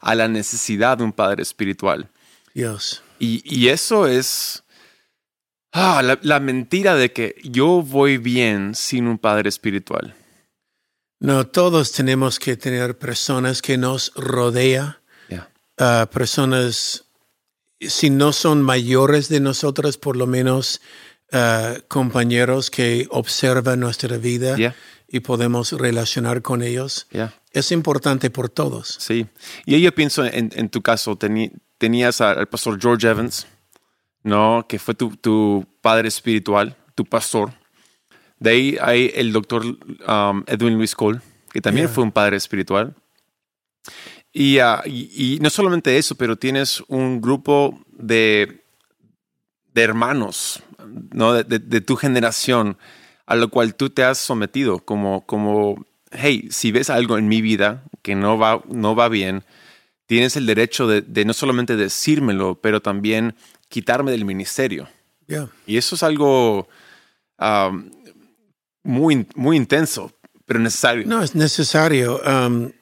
a 0.00 0.14
la 0.14 0.28
necesidad 0.28 0.98
de 0.98 1.04
un 1.04 1.12
padre 1.12 1.42
espiritual. 1.42 2.10
Dios. 2.54 3.02
Y, 3.18 3.42
y 3.44 3.68
eso 3.68 4.06
es 4.06 4.62
ah, 5.72 6.02
la, 6.04 6.18
la 6.22 6.38
mentira 6.40 6.94
de 6.94 7.12
que 7.12 7.36
yo 7.42 7.82
voy 7.82 8.18
bien 8.18 8.74
sin 8.74 9.08
un 9.08 9.18
padre 9.18 9.48
espiritual. 9.48 10.14
No, 11.20 11.46
todos 11.46 11.92
tenemos 11.92 12.38
que 12.38 12.56
tener 12.56 12.98
personas 12.98 13.62
que 13.62 13.78
nos 13.78 14.12
rodea, 14.14 15.00
Personas, 15.76 17.04
si 17.80 18.10
no 18.10 18.32
son 18.32 18.62
mayores 18.62 19.28
de 19.28 19.40
nosotros, 19.40 19.96
por 19.98 20.16
lo 20.16 20.26
menos 20.26 20.80
compañeros 21.88 22.70
que 22.70 23.06
observan 23.10 23.80
nuestra 23.80 24.16
vida 24.18 24.56
Yeah. 24.56 24.74
y 25.08 25.20
podemos 25.20 25.72
relacionar 25.72 26.42
con 26.42 26.62
ellos. 26.62 27.06
Yeah. 27.10 27.34
Es 27.52 27.72
importante 27.72 28.30
por 28.30 28.48
todos. 28.48 28.96
Sí. 29.00 29.26
Y 29.66 29.80
yo 29.80 29.92
pienso 29.94 30.24
en, 30.24 30.50
en 30.54 30.68
tu 30.68 30.80
caso, 30.82 31.16
tenías 31.78 32.20
al 32.20 32.46
pastor 32.46 32.80
George 32.80 33.08
Evans, 33.08 33.46
¿no? 34.22 34.66
Que 34.68 34.78
fue 34.78 34.94
tu, 34.94 35.16
tu 35.16 35.66
padre 35.80 36.08
espiritual, 36.08 36.76
tu 36.94 37.04
pastor. 37.04 37.52
De 38.38 38.50
ahí 38.50 38.76
hay 38.80 39.10
el 39.14 39.32
doctor 39.32 39.64
um, 39.64 40.44
Edwin 40.46 40.74
Luis 40.76 40.94
Cole, 40.94 41.20
que 41.52 41.60
también 41.60 41.86
Yeah. 41.86 41.94
fue 41.94 42.04
un 42.04 42.12
padre 42.12 42.36
espiritual. 42.36 42.94
Y, 44.36 44.58
ah, 44.58 44.82
y- 44.84 45.36
y 45.36 45.38
no 45.40 45.48
solamente 45.48 45.96
eso, 45.96 46.16
pero 46.16 46.36
tienes 46.36 46.82
un 46.88 47.20
grupo 47.20 47.80
de, 47.92 48.64
de 49.72 49.82
hermanos, 49.82 50.60
¿no? 51.12 51.32
De, 51.32 51.44
de- 51.44 51.60
de 51.60 51.80
tu 51.80 51.94
generación, 51.96 52.76
a 53.26 53.36
lo 53.36 53.48
cual 53.48 53.76
tú 53.76 53.90
te 53.90 54.02
has 54.02 54.18
sometido 54.18 54.80
como, 54.80 55.24
como, 55.24 55.86
hey, 56.10 56.48
si 56.50 56.72
ves 56.72 56.90
algo 56.90 57.16
en 57.16 57.28
mi 57.28 57.40
vida 57.40 57.84
que 58.02 58.16
no 58.16 58.36
va, 58.36 58.60
no 58.68 58.96
va 58.96 59.08
bien, 59.08 59.44
tienes 60.06 60.36
el 60.36 60.46
derecho 60.46 60.88
de, 60.88 61.00
de 61.00 61.24
no 61.24 61.32
solamente 61.32 61.76
decírmelo, 61.76 62.56
pero 62.60 62.82
también 62.82 63.36
quitarme 63.68 64.10
del 64.10 64.24
ministerio. 64.24 64.88
Yeah. 65.28 65.48
Y 65.66 65.76
eso 65.78 65.94
es 65.94 66.02
algo 66.02 66.68
um, 67.38 67.88
muy, 68.82 69.26
muy 69.36 69.56
intenso, 69.56 70.12
pero 70.44 70.58
necesario. 70.58 71.06
No, 71.06 71.22
es 71.22 71.34
necesario. 71.36 72.20
Um, 72.26 72.72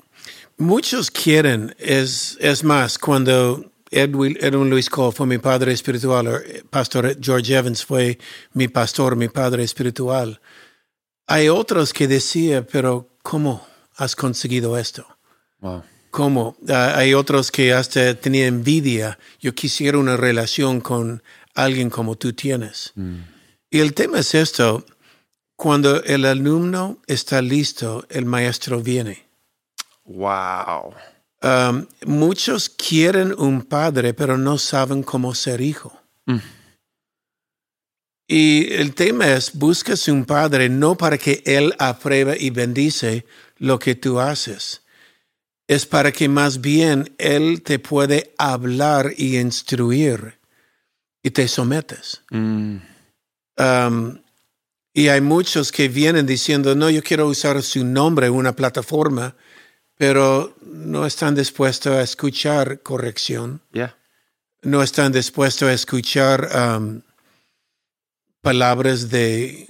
muchos 0.59 1.11
quieren, 1.11 1.75
es, 1.79 2.37
es 2.41 2.65
más, 2.65 2.99
cuando 2.99 3.73
Edwin, 3.91 4.37
Edwin 4.41 4.71
Luis 4.71 4.89
Cole 4.89 5.13
fue 5.13 5.27
mi 5.27 5.39
padre 5.39 5.73
espiritual, 5.73 6.27
o 6.29 6.37
eh, 6.39 6.65
pastor 6.69 7.17
George 7.21 7.55
Evans 7.55 7.85
fue 7.85 8.19
mi 8.55 8.69
pastor, 8.69 9.17
mi 9.17 9.29
padre 9.29 9.65
espiritual. 9.65 10.41
Hay 11.27 11.49
otros 11.49 11.93
que 11.93 12.09
decían, 12.09 12.67
pero 12.71 13.09
¿cómo 13.23 13.67
has 13.97 14.17
conseguido 14.17 14.79
esto? 14.79 15.07
Wow. 15.61 15.83
¿Cómo? 16.11 16.57
Ah, 16.69 16.93
hay 16.97 17.15
otros 17.15 17.51
que 17.51 17.73
hasta 17.73 18.15
tenía 18.15 18.47
envidia. 18.47 19.19
Yo 19.41 19.55
quisiera 19.55 19.97
una 19.97 20.17
relación 20.17 20.83
con 20.83 21.23
alguien 21.55 21.89
como 21.89 22.17
tú 22.17 22.35
tienes. 22.35 22.93
Y 23.71 23.81
el 23.81 23.95
tema 23.95 24.19
es 24.19 24.35
esto. 24.35 24.85
Cuando 25.57 26.03
el 26.05 26.27
alumno 26.27 26.99
está 27.07 27.41
listo, 27.41 28.05
el 28.11 28.27
maestro 28.27 28.83
viene. 28.83 29.27
Wow. 30.05 30.95
Um, 31.43 31.87
muchos 32.07 32.69
quieren 32.69 33.35
un 33.37 33.63
padre, 33.63 34.15
pero 34.15 34.39
no 34.39 34.59
saben 34.59 35.03
cómo 35.03 35.35
ser 35.35 35.61
hijo. 35.61 35.93
Mm. 36.27 36.39
Y 38.29 38.73
el 38.73 38.95
tema 38.95 39.33
es, 39.33 39.53
buscas 39.53 40.09
un 40.09 40.25
padre 40.25 40.69
no 40.69 40.97
para 40.97 41.19
que 41.19 41.43
él 41.45 41.75
apruebe 41.79 42.37
y 42.39 42.51
bendice 42.51 43.27
lo 43.59 43.79
que 43.79 43.95
tú 43.95 44.21
haces. 44.21 44.83
Es 45.67 45.85
para 45.87 46.13
que 46.13 46.29
más 46.29 46.61
bien 46.61 47.15
él 47.19 47.63
te 47.63 47.79
puede 47.79 48.33
hablar 48.39 49.13
y 49.17 49.39
instruir 49.39 50.39
y 51.23 51.31
te 51.31 51.49
sometes. 51.49 52.23
Mm. 52.31 52.77
Um, 53.59 54.19
y 54.95 55.09
hay 55.09 55.21
muchos 55.21 55.73
que 55.73 55.89
vienen 55.89 56.27
diciendo, 56.27 56.75
no, 56.75 56.91
yo 56.91 57.03
quiero 57.03 57.27
usar 57.27 57.63
su 57.63 57.85
nombre 57.85 58.31
una 58.31 58.55
plataforma, 58.55 59.37
pero 60.03 60.53
no 60.67 61.07
están 61.07 61.37
dispuestos 61.37 61.93
a 61.93 62.03
escuchar 62.03 62.81
corrección, 62.83 63.61
Yeah. 63.73 63.95
no 64.63 64.83
están 64.83 65.13
dispuestos 65.13 65.69
a 65.69 65.73
escuchar 65.73 66.49
um, 66.59 67.03
palabras 68.41 69.11
de 69.11 69.69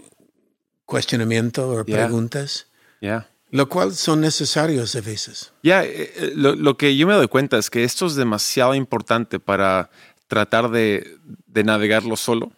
cuestionamiento 0.86 1.68
o 1.68 1.84
Yeah. 1.84 2.06
preguntas, 2.06 2.66
Yeah. 3.02 3.28
lo 3.50 3.68
cual 3.68 3.94
son 3.94 4.22
necesarios 4.22 4.96
a 4.96 5.02
veces. 5.02 5.52
Ya, 5.62 5.84
eh, 5.84 6.10
eh, 6.16 6.32
lo, 6.34 6.54
lo 6.54 6.78
que 6.78 6.96
yo 6.96 7.06
me 7.06 7.12
doy 7.12 7.28
cuenta 7.28 7.58
es 7.58 7.68
que 7.68 7.84
esto 7.84 8.06
es 8.06 8.14
demasiado 8.14 8.74
importante 8.74 9.38
para 9.38 9.90
tratar 10.28 10.70
de, 10.70 11.18
de 11.46 11.62
navegarlo 11.62 12.16
solo, 12.16 12.52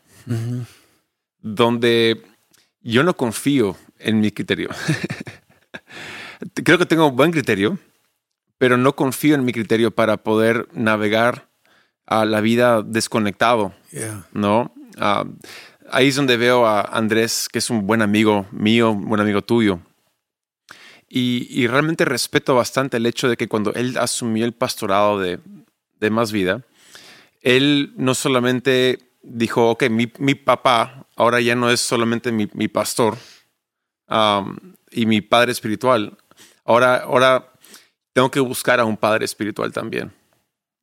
donde 1.41 2.23
yo 2.83 3.03
no 3.03 3.17
confío 3.17 3.77
en 3.99 4.21
mi 4.21 4.31
criterio. 4.31 4.69
Creo 6.65 6.79
que 6.79 6.87
tengo 6.87 7.11
buen 7.11 7.33
criterio, 7.33 7.79
pero 8.59 8.77
no 8.77 8.95
confío 8.95 9.35
en 9.35 9.45
mi 9.45 9.53
criterio 9.53 9.91
para 9.91 10.19
poder 10.19 10.69
navegar 10.73 11.49
a 12.07 12.25
la 12.25 12.41
vida 12.41 12.83
desconectado, 12.83 13.75
Yeah. 13.91 14.27
¿no? 14.33 14.75
Ah, 14.99 15.25
ahí 15.91 16.09
es 16.09 16.17
donde 16.17 16.37
veo 16.37 16.67
a 16.67 16.83
Andrés, 16.83 17.49
que 17.51 17.59
es 17.59 17.71
un 17.71 17.87
buen 17.87 18.03
amigo 18.03 18.47
mío, 18.51 18.91
un 18.91 19.09
buen 19.09 19.21
amigo 19.21 19.43
tuyo. 19.43 19.81
Y, 21.09 21.47
y 21.51 21.67
realmente 21.69 22.05
respeto 22.05 22.55
bastante 22.55 22.97
el 22.97 23.07
hecho 23.07 23.29
de 23.29 23.37
que 23.37 23.49
cuando 23.49 23.73
él 23.75 23.97
asumió 23.99 24.45
el 24.45 24.53
pastorado 24.53 25.21
de, 25.21 25.39
de 26.01 26.11
Más 26.11 26.33
Vida, 26.33 26.63
él 27.41 27.93
no 27.97 28.15
solamente 28.15 28.99
dijo, 29.23 29.71
ok, 29.71 29.85
mi, 29.91 30.13
mi 30.19 30.35
papá 30.35 31.07
ahora 31.17 31.41
ya 31.41 31.55
no 31.55 31.71
es 31.71 31.81
solamente 31.81 32.33
mi, 32.33 32.49
mi 32.53 32.69
pastor 32.69 33.17
um, 34.09 34.57
y 34.91 35.07
mi 35.07 35.21
padre 35.21 35.53
espiritual, 35.53 36.17
ahora, 36.65 36.97
ahora 36.97 37.53
tengo 38.13 38.31
que 38.31 38.41
buscar 38.41 38.81
a 38.81 38.85
un 38.85 38.97
padre 38.97 39.25
espiritual 39.25 39.73
también, 39.73 40.13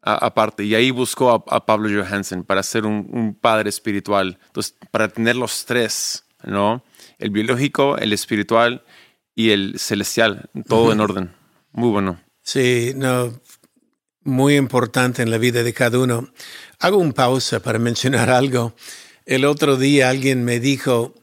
aparte. 0.02 0.64
Y 0.64 0.76
ahí 0.76 0.92
buscó 0.92 1.32
a, 1.32 1.56
a 1.56 1.66
Pablo 1.66 1.90
Johansen 1.90 2.44
para 2.44 2.64
ser 2.64 2.86
un, 2.86 3.08
un 3.12 3.34
padre 3.34 3.70
espiritual, 3.70 4.40
entonces 4.48 4.76
para 4.92 5.08
tener 5.08 5.36
los 5.36 5.66
tres, 5.66 6.26
¿no? 6.44 6.84
El 7.18 7.30
biológico, 7.30 7.98
el 7.98 8.14
espiritual 8.14 8.84
y 9.36 9.52
el 9.52 9.80
celestial, 9.80 10.50
todo 10.68 10.92
en 10.92 11.00
orden. 11.00 11.34
Muy 11.72 11.90
bueno. 11.90 12.20
Sí, 12.42 12.94
no, 12.96 13.32
muy 14.24 14.56
importante 14.56 15.22
en 15.22 15.32
la 15.32 15.38
vida 15.38 15.64
de 15.64 15.74
cada 15.74 16.00
uno. 16.00 16.30
Hago 16.80 16.98
un 16.98 17.14
pausa 17.14 17.60
para 17.60 17.80
mencionar 17.80 18.30
algo. 18.30 18.74
El 19.26 19.46
otro 19.46 19.78
día 19.78 20.10
alguien 20.10 20.44
me 20.44 20.60
dijo, 20.60 21.14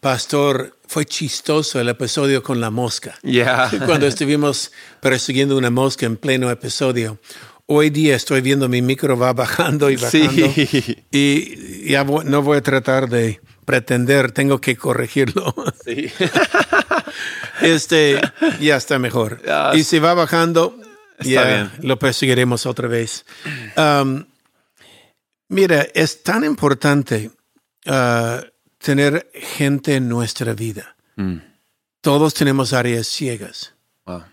pastor, 0.00 0.76
fue 0.86 1.04
chistoso 1.04 1.80
el 1.80 1.88
episodio 1.88 2.42
con 2.42 2.60
la 2.60 2.70
mosca. 2.70 3.18
Yeah. 3.22 3.70
Cuando 3.86 4.06
estuvimos 4.06 4.72
persiguiendo 5.00 5.56
una 5.56 5.70
mosca 5.70 6.06
en 6.06 6.16
pleno 6.16 6.50
episodio. 6.50 7.18
Hoy 7.66 7.90
día 7.90 8.16
estoy 8.16 8.40
viendo 8.40 8.68
mi 8.68 8.80
micro 8.80 9.18
va 9.18 9.32
bajando 9.34 9.90
y 9.90 9.96
bajando. 9.96 10.50
Sí. 10.54 11.04
Y 11.10 11.90
ya 11.90 12.04
no 12.04 12.42
voy 12.42 12.58
a 12.58 12.62
tratar 12.62 13.08
de 13.08 13.40
pretender, 13.64 14.32
tengo 14.32 14.60
que 14.60 14.76
corregirlo. 14.76 15.54
Sí. 15.84 16.10
Este 17.60 18.20
ya 18.60 18.76
está 18.76 18.98
mejor. 18.98 19.42
Y 19.74 19.82
si 19.82 19.98
va 19.98 20.14
bajando, 20.14 20.78
Está 21.18 21.28
ya 21.28 21.44
bien. 21.44 21.70
lo 21.82 21.98
perseguiremos 21.98 22.66
otra 22.66 22.86
vez. 22.86 23.24
Um, 23.76 24.24
mira, 25.48 25.86
es 25.94 26.22
tan 26.22 26.44
importante 26.44 27.32
uh, 27.86 28.44
tener 28.78 29.30
gente 29.34 29.96
en 29.96 30.08
nuestra 30.08 30.54
vida. 30.54 30.96
Mm. 31.16 31.38
Todos 32.00 32.34
tenemos 32.34 32.72
áreas 32.72 33.06
ciegas. 33.06 33.74
Wow. 34.06 34.24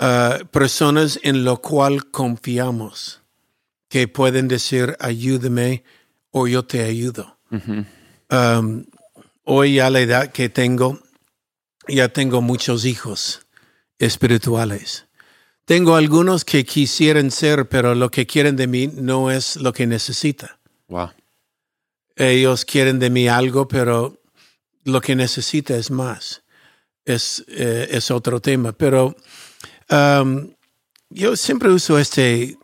Uh, 0.00 0.46
personas 0.46 1.20
en 1.22 1.44
lo 1.44 1.60
cual 1.60 2.10
confiamos 2.10 3.22
que 3.88 4.08
pueden 4.08 4.48
decir 4.48 4.96
ayúdame 5.00 5.84
o 6.30 6.46
yo 6.46 6.64
te 6.64 6.82
ayudo. 6.82 7.38
Um, 8.30 8.86
hoy 9.44 9.78
a 9.80 9.90
la 9.90 10.00
edad 10.00 10.32
que 10.32 10.48
tengo, 10.48 10.98
ya 11.86 12.08
tengo 12.08 12.40
muchos 12.40 12.86
hijos 12.86 13.46
espirituales. 13.98 15.06
Tengo 15.66 15.94
algunos 15.94 16.44
que 16.44 16.64
quisieran 16.64 17.30
ser, 17.30 17.68
pero 17.68 17.94
lo 17.94 18.10
que 18.10 18.26
quieren 18.26 18.56
de 18.56 18.66
mí 18.66 18.88
no 18.88 19.30
es 19.30 19.56
lo 19.56 19.72
que 19.72 19.86
necesita. 19.86 20.58
Wow. 20.88 21.10
Ellos 22.30 22.64
quieren 22.64 23.00
de 23.00 23.10
mí 23.10 23.26
algo, 23.26 23.66
pero 23.66 24.20
lo 24.84 25.00
que 25.00 25.16
necesita 25.16 25.76
es 25.76 25.90
más. 25.90 26.44
Es, 27.04 27.44
eh, 27.48 27.88
es 27.90 28.12
otro 28.12 28.40
tema. 28.40 28.72
Pero 28.72 29.16
um, 29.90 30.54
yo 31.10 31.34
siempre 31.34 31.68
uso 31.68 31.98
este 31.98 32.56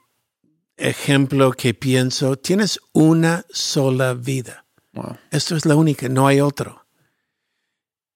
ejemplo 0.76 1.50
que 1.50 1.74
pienso, 1.74 2.36
tienes 2.36 2.78
una 2.92 3.44
sola 3.50 4.14
vida. 4.14 4.64
Wow. 4.92 5.18
Esto 5.32 5.56
es 5.56 5.66
la 5.66 5.74
única, 5.74 6.08
no 6.08 6.28
hay 6.28 6.40
otro. 6.40 6.86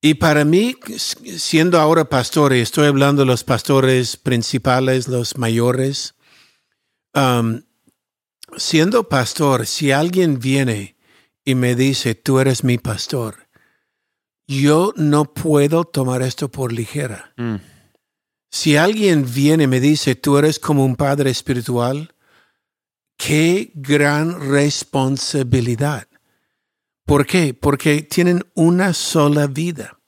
Y 0.01 0.15
para 0.15 0.45
mí, 0.45 0.77
siendo 0.97 1.81
ahora 1.81 2.09
pastor, 2.09 2.55
y 2.55 2.61
estoy 2.61 2.87
hablando 2.87 3.23
de 3.23 3.27
los 3.27 3.43
pastores 3.43 4.17
principales, 4.17 5.09
los 5.09 5.37
mayores, 5.37 6.15
um, 7.15 7.63
siendo 8.57 9.09
pastor, 9.09 9.67
si 9.67 9.91
alguien 9.91 10.39
viene 10.39 10.97
y 11.45 11.55
me 11.55 11.75
dice, 11.75 12.15
tú 12.15 12.39
eres 12.39 12.65
mi 12.65 12.79
pastor, 12.79 13.49
yo 14.47 14.93
no 14.97 15.33
puedo 15.33 15.85
tomar 15.85 16.23
esto 16.23 16.51
por 16.51 16.73
ligera. 16.73 17.33
Mm. 17.37 17.57
Si 18.51 18.77
alguien 18.77 19.27
viene 19.33 19.65
y 19.65 19.67
me 19.67 19.81
dice, 19.81 20.15
tú 20.15 20.37
eres 20.37 20.59
como 20.59 20.85
un 20.85 20.97
padre 20.97 21.31
espiritual, 21.31 22.15
qué 23.17 23.71
gran 23.75 24.51
responsabilidad. 24.51 26.07
¿Por 27.05 27.27
qué? 27.27 27.55
Porque 27.55 28.03
tienen 28.03 28.45
una 28.55 28.93
sola 28.93 29.47
vida. 29.47 29.99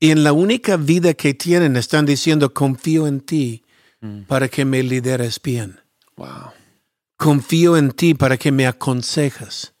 Y 0.00 0.10
en 0.10 0.24
la 0.24 0.32
única 0.32 0.76
vida 0.76 1.14
que 1.14 1.34
tienen 1.34 1.76
están 1.76 2.06
diciendo, 2.06 2.52
confío 2.52 3.06
en 3.06 3.20
ti 3.20 3.64
Mm. 4.04 4.24
para 4.24 4.48
que 4.48 4.66
me 4.66 4.82
lideres 4.82 5.40
bien. 5.42 5.80
Wow. 6.16 6.52
Confío 7.16 7.78
en 7.78 7.90
ti 7.92 8.12
para 8.12 8.36
que 8.36 8.52
me 8.52 8.66
aconsejas. 8.66 9.73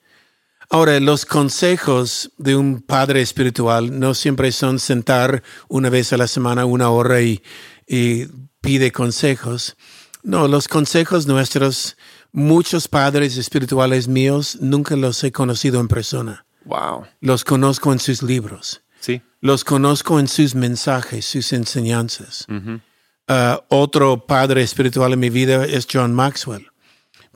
Ahora, 0.74 0.98
los 0.98 1.24
consejos 1.24 2.32
de 2.36 2.56
un 2.56 2.82
padre 2.82 3.22
espiritual 3.22 3.96
no 3.96 4.12
siempre 4.12 4.50
son 4.50 4.80
sentar 4.80 5.44
una 5.68 5.88
vez 5.88 6.12
a 6.12 6.16
la 6.16 6.26
semana, 6.26 6.64
una 6.64 6.90
hora 6.90 7.20
y, 7.20 7.44
y 7.86 8.26
pide 8.60 8.90
consejos. 8.90 9.76
No, 10.24 10.48
los 10.48 10.66
consejos 10.66 11.28
nuestros, 11.28 11.96
muchos 12.32 12.88
padres 12.88 13.36
espirituales 13.36 14.08
míos, 14.08 14.58
nunca 14.60 14.96
los 14.96 15.22
he 15.22 15.30
conocido 15.30 15.78
en 15.78 15.86
persona. 15.86 16.44
Wow. 16.64 17.06
Los 17.20 17.44
conozco 17.44 17.92
en 17.92 18.00
sus 18.00 18.24
libros. 18.24 18.82
Sí. 18.98 19.22
Los 19.40 19.62
conozco 19.62 20.18
en 20.18 20.26
sus 20.26 20.56
mensajes, 20.56 21.24
sus 21.24 21.52
enseñanzas. 21.52 22.48
Uh, 22.48 23.58
otro 23.68 24.26
padre 24.26 24.62
espiritual 24.62 25.12
en 25.12 25.20
mi 25.20 25.30
vida 25.30 25.66
es 25.66 25.86
John 25.88 26.12
Maxwell, 26.12 26.66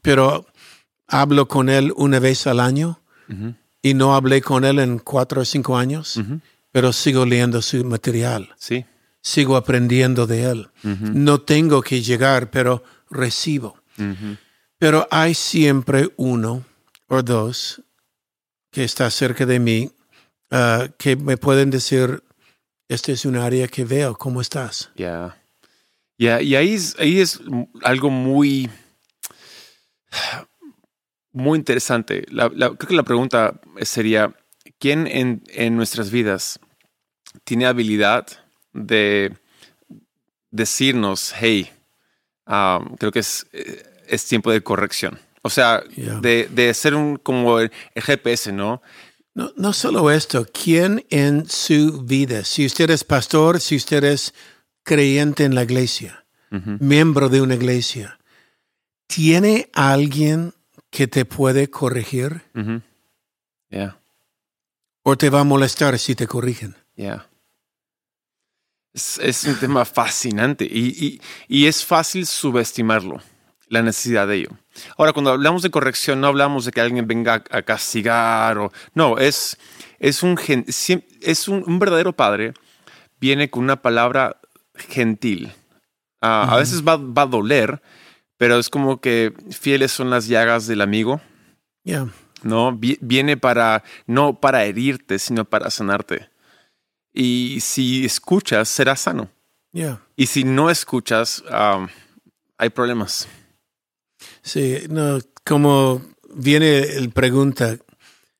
pero 0.02 0.44
hablo 1.06 1.46
con 1.46 1.68
él 1.68 1.92
una 1.94 2.18
vez 2.18 2.48
al 2.48 2.58
año 2.58 3.00
Ujú. 3.28 3.54
y 3.82 3.94
no 3.94 4.14
hablé 4.14 4.40
con 4.42 4.64
él 4.64 4.78
en 4.80 4.98
cuatro 4.98 5.42
o 5.42 5.44
cinco 5.44 5.76
años, 5.76 6.16
Ujú. 6.16 6.40
pero 6.72 6.92
sigo 6.92 7.24
leyendo 7.24 7.62
su 7.62 7.84
material, 7.84 8.54
Sí. 8.58 8.84
sigo 9.22 9.56
aprendiendo 9.56 10.26
de 10.26 10.44
él. 10.50 10.68
Ujú. 10.84 11.06
No 11.14 11.40
tengo 11.40 11.80
que 11.82 12.02
llegar, 12.02 12.50
pero 12.50 12.82
recibo. 13.10 13.76
Pero 14.78 15.06
hay 15.10 15.34
siempre 15.34 16.10
uno 16.16 16.64
o 17.08 17.22
dos 17.22 17.82
que 18.70 18.84
está 18.84 19.10
cerca 19.10 19.44
de 19.46 19.58
mí 19.58 19.90
uh, 20.52 20.88
que 20.98 21.16
me 21.16 21.36
pueden 21.36 21.70
decir, 21.70 22.22
este 22.88 23.12
es 23.12 23.24
un 23.24 23.36
área 23.36 23.66
que 23.68 23.84
veo, 23.84 24.14
¿cómo 24.16 24.40
estás? 24.40 24.90
Ya. 24.96 25.36
Ya, 26.16 26.40
y 26.42 26.54
ahí 26.56 26.74
es, 26.74 26.96
ahí 26.98 27.20
es 27.20 27.40
algo 27.82 28.08
muy, 28.10 28.70
muy 31.32 31.58
interesante. 31.58 32.24
La- 32.30 32.50
la- 32.54 32.68
creo 32.74 32.88
que 32.88 32.94
la 32.96 33.02
pregunta 33.02 33.60
sería, 33.82 34.34
¿quién 34.78 35.06
en, 35.06 35.42
en 35.48 35.76
nuestras 35.76 36.10
vidas 36.10 36.58
tiene 37.44 37.66
habilidad 37.66 38.26
de 38.72 39.32
decirnos, 40.50 41.32
hey, 41.38 41.70
um, 42.46 42.96
creo 42.96 43.12
que 43.12 43.20
es, 43.20 43.46
eh, 43.52 43.82
es 44.08 44.24
tiempo 44.26 44.50
de 44.50 44.62
corrección? 44.62 45.18
O 45.42 45.50
sea, 45.50 45.82
de, 46.20 46.48
de 46.50 46.74
ser 46.74 46.94
un 46.94 47.16
como 47.16 47.60
el, 47.60 47.70
el 47.94 48.02
GPS, 48.02 48.52
¿no? 48.52 48.82
No, 49.34 49.52
no 49.56 49.72
solo 49.72 50.10
esto, 50.10 50.46
¿quién 50.52 51.04
en 51.10 51.48
su 51.48 52.02
vida, 52.02 52.44
si 52.44 52.66
usted 52.66 52.90
es 52.90 53.04
pastor, 53.04 53.60
si 53.60 53.76
usted 53.76 54.02
es 54.04 54.34
creyente 54.82 55.44
en 55.44 55.54
la 55.54 55.62
iglesia, 55.62 56.24
miembro 56.80 57.28
de 57.28 57.40
una 57.42 57.54
iglesia, 57.54 58.18
¿tiene 59.06 59.68
alguien 59.74 60.54
que 60.90 61.06
te 61.06 61.24
puede 61.24 61.70
corregir. 61.70 62.42
Ya. 63.70 63.98
o 65.02 65.16
te 65.16 65.30
va 65.30 65.40
a 65.40 65.44
molestar 65.44 65.98
si 65.98 66.14
te 66.14 66.26
corrigen? 66.26 66.74
Ya. 66.96 67.26
Es, 68.94 69.18
es 69.22 69.44
un 69.44 69.56
tema 69.56 69.84
fascinante 69.84 70.64
y, 70.64 70.88
y- 71.06 71.20
y 71.46 71.66
es 71.66 71.84
fácil 71.84 72.26
subestimarlo, 72.26 73.20
la 73.68 73.82
necesidad 73.82 74.26
de 74.26 74.36
ello. 74.36 74.48
Ahora, 74.96 75.12
cuando 75.12 75.30
hablamos 75.30 75.62
de 75.62 75.70
corrección, 75.70 76.20
no 76.20 76.26
hablamos 76.26 76.64
de 76.64 76.72
que 76.72 76.80
alguien 76.80 77.06
venga 77.06 77.42
a, 77.50 77.62
castigar 77.62 78.58
o... 78.58 78.72
No, 78.94 79.18
es, 79.18 79.56
es, 79.98 80.22
un, 80.22 80.36
gen- 80.36 80.64
es 80.66 81.48
un, 81.48 81.62
un 81.66 81.78
verdadero 81.78 82.14
padre, 82.14 82.54
viene 83.20 83.50
con 83.50 83.62
una 83.64 83.80
palabra 83.82 84.40
gentil. 84.74 85.52
Ah, 86.20 86.48
A 86.50 86.56
veces 86.56 86.82
va, 86.86 86.96
va 86.96 87.22
a 87.22 87.26
doler, 87.26 87.80
pero 88.38 88.58
es 88.58 88.70
como 88.70 89.00
que 89.00 89.34
fieles 89.50 89.92
son 89.92 90.08
las 90.10 90.26
llagas 90.26 90.66
del 90.66 90.80
amigo. 90.80 91.20
Ya, 91.84 92.08
¿no? 92.42 92.74
Vi- 92.76 92.98
Viene 93.02 93.36
para, 93.36 93.84
no 94.06 94.40
para 94.40 94.64
herirte, 94.64 95.18
sino 95.18 95.44
para 95.44 95.68
sanarte. 95.70 96.30
Y 97.12 97.58
si 97.60 98.04
escuchas, 98.04 98.68
serás 98.68 99.00
sano. 99.00 99.28
ya. 99.72 100.00
Y 100.16 100.26
si 100.26 100.44
no 100.44 100.70
escuchas, 100.70 101.42
um, 101.50 101.88
hay 102.56 102.70
problemas. 102.70 103.28
Sí, 104.42 104.78
no, 104.88 105.18
como 105.44 106.02
viene 106.34 106.80
el 106.80 107.10
pregunta, 107.10 107.76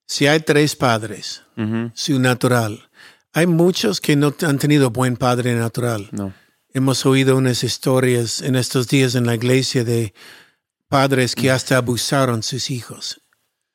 si 0.06 0.26
hay 0.26 0.40
tres 0.40 0.74
padres, 0.76 1.42
Ujú. 1.56 1.90
su 1.94 2.18
natural, 2.18 2.88
hay 3.32 3.46
muchos 3.46 4.00
que 4.00 4.16
no 4.16 4.34
han 4.46 4.58
tenido 4.58 4.90
buen 4.90 5.16
padre 5.16 5.54
natural. 5.54 6.08
No. 6.12 6.32
Hemos 6.79 7.07
oído 7.07 7.37
unas 7.37 7.64
historias 7.64 8.41
en 8.41 8.55
estos 8.55 8.87
días 8.87 9.17
en 9.17 9.27
la 9.27 9.35
iglesia 9.35 9.83
de 9.83 10.14
padres 10.87 11.35
que 11.35 11.51
hasta 11.51 11.77
abusaron 11.77 12.45
sus 12.45 12.71
hijos. 12.71 13.21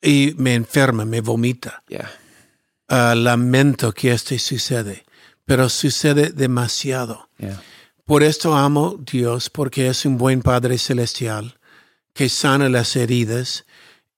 Y 0.02 0.34
me 0.38 0.54
enferma, 0.54 1.04
me 1.04 1.20
vomita. 1.20 1.84
Ah, 2.88 3.14
lamento 3.14 3.92
que 3.92 4.14
esto 4.14 4.40
sucede, 4.40 5.04
pero 5.44 5.68
sucede 5.68 6.30
demasiado. 6.30 7.28
Por 8.06 8.24
esto 8.24 8.56
amo 8.56 8.98
Dios, 8.98 9.50
porque 9.50 9.88
es 9.88 10.06
un 10.06 10.18
buen 10.18 10.42
Padre 10.42 10.78
celestial 10.78 11.60
que 12.14 12.30
sana 12.30 12.70
las 12.70 12.96
heridas 12.96 13.66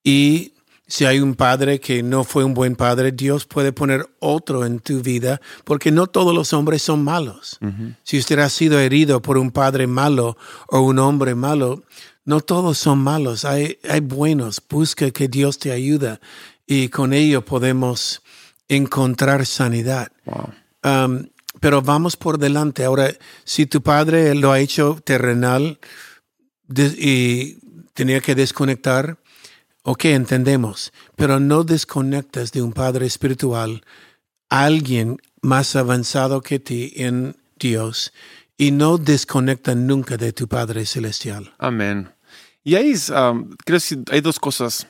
y 0.04 0.54
Si 0.88 1.06
hay 1.06 1.20
un 1.20 1.34
padre 1.34 1.80
que 1.80 2.04
no 2.04 2.24
fue 2.24 2.44
un 2.44 2.54
buen 2.54 2.76
padre, 2.76 3.12
Dios 3.12 3.46
puede 3.46 3.72
poner 3.72 4.08
otro 4.20 4.66
en 4.66 4.80
tu 4.80 5.02
vida, 5.02 5.42
porque 5.64 5.92
no 5.92 6.08
todos 6.08 6.34
los 6.34 6.54
hombres 6.54 6.84
son 6.84 7.04
malos. 7.04 7.60
Si 8.04 8.20
usted 8.20 8.40
ha 8.40 8.50
sido 8.50 8.80
herido 8.80 9.22
por 9.22 9.38
un 9.38 9.52
padre 9.52 9.88
malo 9.88 10.38
o 10.68 10.82
un 10.82 11.00
hombre 11.00 11.34
malo, 11.34 11.84
no 12.24 12.40
todos 12.42 12.78
son 12.78 13.00
malos, 13.00 13.46
hay, 13.46 13.80
hay 13.88 14.00
buenos. 14.00 14.62
Busca 14.70 15.10
que 15.12 15.28
Dios 15.28 15.58
te 15.58 15.72
ayuda 15.72 16.20
y 16.68 16.90
con 16.90 17.14
ello 17.14 17.44
podemos 17.44 18.22
encontrar 18.68 19.46
sanidad. 19.46 20.12
Wow. 20.26 20.54
Um, 20.84 21.30
pero 21.60 21.82
vamos 21.82 22.16
por 22.18 22.38
delante. 22.38 22.84
Ahora, 22.84 23.12
si 23.44 23.66
tu 23.66 23.82
padre 23.82 24.36
lo 24.36 24.52
ha 24.52 24.60
hecho 24.60 25.00
terrenal 25.04 25.80
y 26.70 27.58
tenía 27.94 28.22
que 28.22 28.36
desconectar, 28.36 29.18
ok, 29.86 30.06
entendemos, 30.06 30.92
pero 31.16 31.40
no 31.40 31.64
desconectas 31.64 32.52
de 32.52 32.62
un 32.62 32.74
padre 32.74 33.06
espiritual, 33.06 33.84
alguien 34.50 35.22
más 35.42 35.76
avanzado 35.76 36.42
que 36.42 36.60
ti 36.60 36.92
en 36.96 37.36
Dios, 37.58 38.12
y 38.58 38.72
no 38.72 38.98
desconecta 38.98 39.76
nunca 39.76 40.18
de 40.18 40.34
tu 40.34 40.48
Padre 40.48 40.86
Celestial. 40.86 41.54
Amén. 41.60 42.10
Y 42.64 42.76
ahí 42.76 42.94
creo 43.64 43.80
que 43.80 44.12
hay 44.12 44.22
dos 44.22 44.40
cosas. 44.40 44.88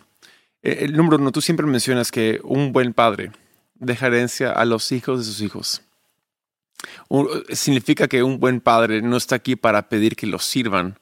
Eh, 0.63 0.85
El 0.85 0.95
número 0.95 1.17
uno, 1.17 1.31
tú 1.31 1.41
siempre 1.41 1.65
mencionas 1.65 2.11
que 2.11 2.39
un 2.43 2.71
buen 2.71 2.93
padre 2.93 3.31
deja 3.75 4.07
herencia 4.07 4.51
a 4.51 4.63
los 4.65 4.91
hijos 4.91 5.19
de 5.19 5.25
sus 5.25 5.41
hijos. 5.41 5.81
Significa 7.49 8.07
que 8.07 8.23
un 8.23 8.39
buen 8.39 8.61
padre 8.61 9.01
no 9.01 9.17
está 9.17 9.35
aquí 9.35 9.55
para 9.55 9.89
pedir 9.89 10.15
que 10.15 10.27
los 10.27 10.45
sirvan, 10.45 10.99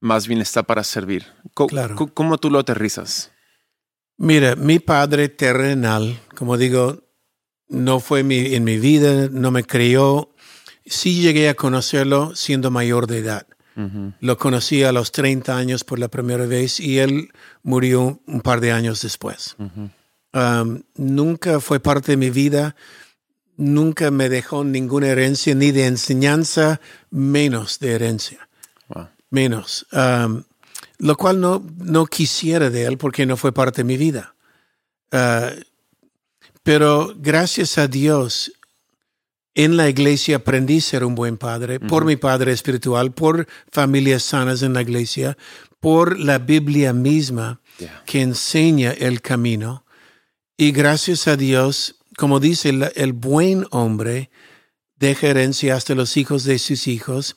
más 0.00 0.26
bien 0.26 0.40
está 0.40 0.62
para 0.62 0.82
servir. 0.84 1.26
Claro. 1.54 1.96
¿Cómo 2.14 2.38
tú 2.38 2.50
lo 2.50 2.58
aterrizas? 2.58 3.30
Mira, 4.16 4.56
mi 4.56 4.78
Padre 4.78 5.28
terrenal, 5.28 6.20
como 6.34 6.56
digo, 6.56 7.04
no 7.68 8.00
fue 8.00 8.22
mi, 8.22 8.54
en 8.54 8.64
mi 8.64 8.78
vida, 8.78 9.28
no 9.30 9.50
me 9.50 9.64
crió. 9.64 10.34
Sí 10.84 11.22
llegué 11.22 11.48
a 11.48 11.54
conocerlo 11.54 12.34
siendo 12.34 12.70
mayor 12.70 13.06
de 13.06 13.18
edad. 13.18 13.46
Lo 14.20 14.36
conocí 14.36 14.82
a 14.82 14.92
los 14.92 15.10
30 15.10 15.56
años 15.56 15.84
por 15.84 15.98
la 15.98 16.08
primera 16.08 16.44
vez 16.44 16.80
y 16.80 16.98
él 16.98 17.30
murió 17.62 18.20
un 18.26 18.42
par 18.42 18.60
de 18.60 18.72
años 18.72 19.00
después. 19.00 19.56
Um, 20.34 20.82
nunca 20.96 21.60
fue 21.60 21.80
parte 21.80 22.12
de 22.12 22.16
mi 22.18 22.28
vida, 22.28 22.76
nunca 23.56 24.10
me 24.10 24.28
dejó 24.28 24.64
ninguna 24.64 25.08
herencia, 25.08 25.54
ni 25.54 25.72
de 25.72 25.86
enseñanza, 25.86 26.80
menos 27.10 27.78
de 27.78 27.92
herencia, 27.92 28.48
Wow. 28.88 29.08
Menos. 29.30 29.86
Um, 29.92 30.44
lo 30.98 31.16
cual 31.16 31.40
no, 31.40 31.64
no 31.78 32.06
quisiera 32.06 32.68
de 32.68 32.84
él 32.84 32.98
porque 32.98 33.24
no 33.26 33.36
fue 33.36 33.52
parte 33.52 33.78
de 33.80 33.84
mi 33.84 33.96
vida. 33.96 34.34
Uh, 35.12 35.60
pero 36.62 37.14
gracias 37.16 37.78
a 37.78 37.88
Dios, 37.88 38.52
en 39.54 39.76
la 39.76 39.88
iglesia 39.88 40.36
aprendí 40.36 40.78
a 40.78 40.82
ser 40.82 41.04
un 41.04 41.14
buen 41.14 41.36
padre, 41.38 41.80
por 41.80 42.04
mi 42.04 42.16
padre 42.16 42.52
espiritual, 42.52 43.12
por 43.12 43.46
familias 43.72 44.22
sanas 44.22 44.62
en 44.62 44.74
la 44.74 44.82
iglesia, 44.82 45.36
por 45.80 46.18
la 46.18 46.38
Biblia 46.38 46.92
misma 46.92 47.60
Yeah. 47.78 48.02
que 48.04 48.20
enseña 48.20 48.90
el 48.92 49.22
camino. 49.22 49.86
Y 50.58 50.72
gracias 50.72 51.26
a 51.26 51.36
Dios, 51.36 51.96
como 52.18 52.38
dice 52.38 52.68
el, 52.68 52.92
el 52.94 53.14
buen 53.14 53.66
hombre, 53.70 54.28
deja 54.96 55.28
herencia 55.28 55.76
hasta 55.76 55.94
los 55.94 56.18
hijos 56.18 56.44
de 56.44 56.58
sus 56.58 56.86
hijos, 56.86 57.36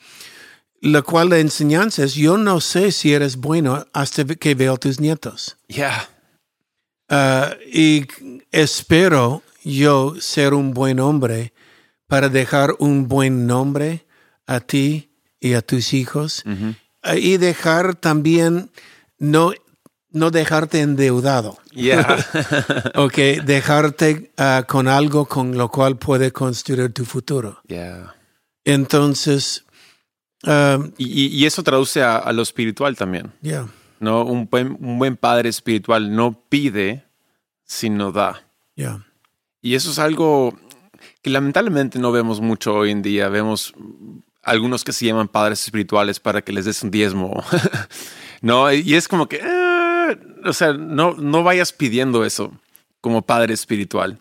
lo 0.83 1.01
cual 1.03 1.29
la 1.29 1.39
enseñanza 1.39 2.03
es, 2.03 2.13
yo 2.13 2.37
no 2.37 2.59
sé 2.59 2.91
si 2.91 3.13
eres 3.13 3.37
bueno 3.37 3.85
hasta 3.93 4.25
que 4.25 4.53
veo 4.53 4.77
tus 4.77 4.99
nietos. 4.99 5.57
Yeah. 5.67 6.09
Ah, 7.09 7.55
y 7.71 8.05
espero 8.51 9.43
yo 9.63 10.15
ser 10.19 10.53
un 10.53 10.73
buen 10.73 10.99
hombre 10.99 11.53
para 12.07 12.27
dejar 12.27 12.75
un 12.79 13.07
buen 13.07 13.47
nombre 13.47 14.05
a 14.45 14.59
ti 14.59 15.09
y 15.39 15.53
a 15.53 15.61
tus 15.61 15.93
hijos 15.93 16.43
Ujú. 16.45 16.75
Ah, 17.01 17.15
y 17.15 17.37
dejar 17.37 17.95
también 17.95 18.69
no, 19.19 19.53
no 20.11 20.31
dejarte 20.31 20.81
endeudado. 20.81 21.57
Yeah. 21.71 22.17
Ok, 22.95 23.17
dejarte 23.45 24.31
ah, 24.37 24.63
con 24.67 24.87
algo 24.89 25.25
con 25.25 25.57
lo 25.57 25.69
cual 25.69 25.97
puede 25.97 26.31
construir 26.33 26.91
tu 26.93 27.05
futuro. 27.05 27.61
yeah. 27.67 28.13
Entonces, 28.65 29.62
ah, 30.43 30.79
Y, 30.97 31.27
y- 31.27 31.45
eso 31.45 31.63
traduce 31.63 32.01
a, 32.03 32.17
a 32.17 32.31
lo 32.33 32.41
espiritual 32.41 32.95
también. 32.95 33.31
ya, 33.41 33.67
¿no? 33.99 34.23
Un 34.25 34.47
buen, 34.49 34.77
un 34.79 34.99
buen 34.99 35.15
padre 35.17 35.49
espiritual 35.49 36.13
no 36.15 36.33
pide, 36.49 37.03
sino 37.63 38.11
da. 38.11 38.43
ya, 38.75 39.05
Y 39.61 39.75
eso 39.75 39.91
es 39.91 39.99
algo 39.99 40.57
que 41.21 41.29
lamentablemente 41.29 41.99
no 41.99 42.11
vemos 42.11 42.41
mucho 42.41 42.73
hoy 42.75 42.91
en 42.91 43.01
día. 43.01 43.29
Vemos 43.29 43.73
algunos 44.41 44.83
que 44.83 44.91
se 44.91 45.05
llaman 45.05 45.29
padres 45.29 45.63
espirituales 45.63 46.19
para 46.19 46.41
que 46.41 46.51
les 46.51 46.65
des 46.65 46.83
un 46.83 46.91
diezmo. 46.91 47.41
no, 48.41 48.71
y 48.73 48.93
es 48.95 49.07
como 49.07 49.27
que, 49.27 49.37
eh, 49.41 50.17
o 50.43 50.51
sea, 50.53 50.73
no, 50.73 51.13
no 51.13 51.43
vayas 51.43 51.71
pidiendo 51.71 52.25
eso 52.25 52.51
como 52.99 53.21
padre 53.21 53.53
espiritual. 53.53 54.19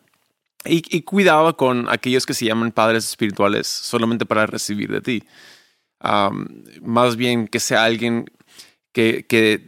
Y, 0.65 0.83
y 0.97 1.03
cuidado 1.03 1.57
con 1.57 1.89
aquellos 1.89 2.25
que 2.25 2.35
se 2.35 2.45
llaman 2.47 2.71
padres 2.71 3.05
espirituales 3.09 3.67
solamente 3.67 4.25
para 4.27 4.47
recibir 4.47 4.93
de 4.93 5.01
ti. 5.01 5.25
Más 6.83 7.17
bien 7.17 7.49
que 7.49 7.61
sea 7.61 7.85
alguien 7.85 8.27
que, 8.93 9.25
que 9.27 9.65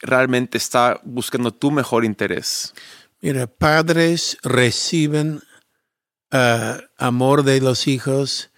realmente 0.00 0.58
está 0.58 1.00
buscando 1.04 1.52
tu 1.52 1.70
mejor 1.70 2.04
interés. 2.04 2.74
Mira, 3.20 3.46
padres 3.46 4.36
reciben 4.42 5.40
ah, 6.30 6.78
amor 6.98 7.42
de 7.42 7.60
los 7.60 7.86
hijos, 7.88 8.50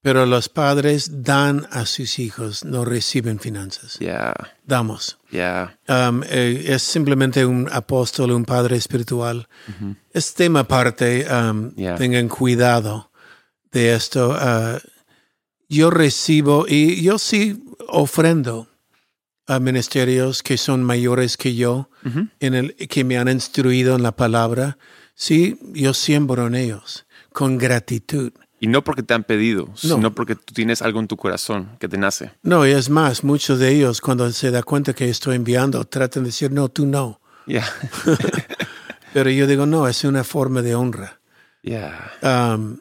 pero 0.00 0.26
los 0.26 0.48
padres 0.48 1.22
dan 1.22 1.66
a 1.70 1.86
sus 1.86 2.18
hijos, 2.18 2.64
no 2.64 2.84
reciben 2.84 3.38
finanzas. 3.38 3.98
Ya, 4.00 4.32
Damos. 4.64 5.18
ya. 5.30 5.78
Um, 5.88 6.22
eh, 6.24 6.64
es 6.68 6.82
simplemente 6.82 7.44
un 7.46 7.68
apóstol, 7.70 8.32
un 8.32 8.44
padre 8.44 8.76
espiritual. 8.76 9.46
Es 10.12 10.34
tema 10.34 10.60
aparte. 10.60 11.26
um, 11.30 11.72
Yeah. 11.76 11.96
Tengan 11.96 12.28
cuidado 12.28 13.10
de 13.70 13.94
esto. 13.94 14.30
Uh, 14.30 14.78
yo 15.74 15.90
recibo 15.90 16.66
y 16.68 17.02
yo 17.02 17.18
sí 17.18 17.62
ofrendo 17.88 18.68
a 19.46 19.58
ministerios 19.58 20.42
que 20.42 20.56
son 20.56 20.84
mayores 20.84 21.36
que 21.36 21.54
yo, 21.54 21.88
en 22.40 22.54
el, 22.54 22.74
que 22.76 23.04
me 23.04 23.18
han 23.18 23.28
instruido 23.28 23.96
en 23.96 24.02
la 24.02 24.12
palabra. 24.12 24.78
Sí, 25.14 25.58
yo 25.74 25.94
siembro 25.94 26.46
en 26.46 26.54
ellos 26.54 27.06
con 27.32 27.58
gratitud. 27.58 28.32
Y 28.60 28.68
no 28.68 28.84
porque 28.84 29.02
te 29.02 29.12
han 29.14 29.24
pedido, 29.24 29.66
No. 29.66 29.74
sino 29.96 30.14
porque 30.14 30.36
tú 30.36 30.54
tienes 30.54 30.80
algo 30.82 31.00
en 31.00 31.08
tu 31.08 31.16
corazón 31.16 31.76
que 31.80 31.88
te 31.88 31.98
nace. 31.98 32.30
No, 32.42 32.64
y 32.66 32.70
es 32.70 32.88
más, 32.88 33.24
muchos 33.24 33.58
de 33.58 33.72
ellos 33.74 34.00
cuando 34.00 34.30
se 34.30 34.50
da 34.52 34.62
cuenta 34.62 34.94
que 34.94 35.08
estoy 35.08 35.34
enviando, 35.36 35.84
tratan 35.84 36.22
de 36.22 36.28
decir, 36.28 36.52
no, 36.52 36.68
tú 36.68 36.86
no. 36.86 37.20
Ya, 37.46 37.66
Pero 39.12 39.28
yo 39.30 39.46
digo, 39.48 39.66
no, 39.66 39.88
es 39.88 40.04
una 40.04 40.22
forma 40.24 40.62
de 40.62 40.74
honra. 40.76 41.20
Um, 42.22 42.78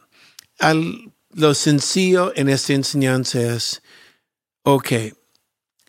al- 0.60 1.12
lo 1.34 1.54
sencillo 1.54 2.32
en 2.36 2.50
esta 2.50 2.74
enseñanza 2.74 3.40
es, 3.40 3.82
ok, 4.64 4.88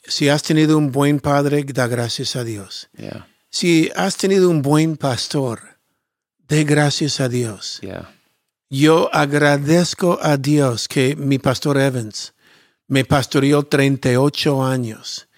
si 0.04 0.28
has 0.28 0.42
tenido 0.42 0.78
un 0.78 0.90
buen 0.92 1.20
padre, 1.20 1.64
da 1.64 1.86
gracias 1.86 2.36
a 2.36 2.44
Dios. 2.44 2.88
Si 3.50 3.90
has 3.94 4.16
tenido 4.16 4.48
un 4.50 4.62
buen 4.62 4.96
pastor, 4.96 5.78
dé 6.48 6.64
gracias 6.64 7.20
a 7.20 7.28
Dios. 7.28 7.80
Yo 8.70 9.10
agradezco 9.14 10.18
a 10.22 10.36
Dios 10.36 10.88
que 10.88 11.14
mi 11.16 11.38
pastor 11.38 11.78
Evans 11.78 12.32
me 12.88 13.04
pastoreó 13.04 13.64
38 13.64 14.64
años 14.64 15.28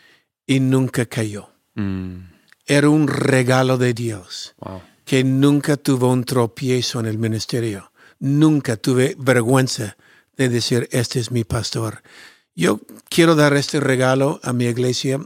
y 0.47 0.61
nunca 0.61 1.07
cayó. 1.07 1.51
Mm, 1.75 2.19
Era 2.67 2.89
un 2.89 3.09
regalo 3.09 3.77
de 3.77 3.93
Dios. 3.93 4.55
wow. 4.61 4.81
que 5.05 5.23
nunca 5.23 5.77
tuvo 5.77 6.11
un 6.11 6.25
tropiezo 6.25 7.01
en 7.01 7.07
el 7.07 7.19
ministerio. 7.19 7.93
Nunca 8.19 8.77
tuve 8.77 9.17
vergüenza 9.19 9.97
de 10.37 10.49
decir, 10.49 10.89
este 10.93 11.21
es 11.21 11.31
mi 11.31 11.45
pastor. 11.45 12.03
Yo 12.55 12.81
quiero 13.09 13.35
dar 13.35 13.55
este 13.55 13.81
regalo 13.81 14.41
a 14.43 14.53
mi 14.53 14.67
iglesia. 14.67 15.21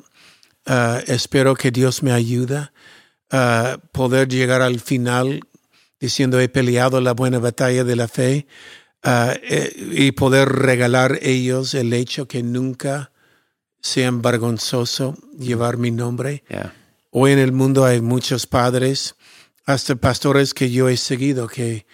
Ah, 0.67 1.01
espero 1.07 1.55
que 1.55 1.71
Dios 1.71 2.03
me 2.03 2.13
ayude 2.13 2.71
a 3.31 3.79
poder 3.93 4.29
llegar 4.29 4.63
al 4.63 4.81
final 4.81 5.41
diciendo 6.01 6.41
he 6.41 6.49
peleado 6.49 7.01
la 7.01 7.13
buena 7.13 7.39
batalla 7.39 7.85
de 7.85 7.97
la 7.97 8.09
fe 8.09 8.47
ah, 9.03 9.35
eh, 9.43 9.73
y 9.93 10.13
poder 10.13 10.49
regalar 10.49 11.19
ellos 11.23 11.75
el 11.75 11.93
hecho 11.93 12.29
que 12.29 12.43
nunca 12.43 13.13
sean 13.81 14.23
vergonzoso 14.23 15.17
llevar 15.39 15.77
mi 15.77 15.91
nombre. 15.91 16.45
Hoy 17.11 17.33
en 17.33 17.39
el 17.39 17.53
mundo 17.53 17.85
hay 17.85 18.01
muchos 18.01 18.47
padres, 18.47 19.15
hasta 19.65 19.97
pastores 19.97 20.55
que 20.55 20.71
yo 20.71 20.89
he 20.89 20.97
seguido, 20.97 21.47
que 21.47 21.87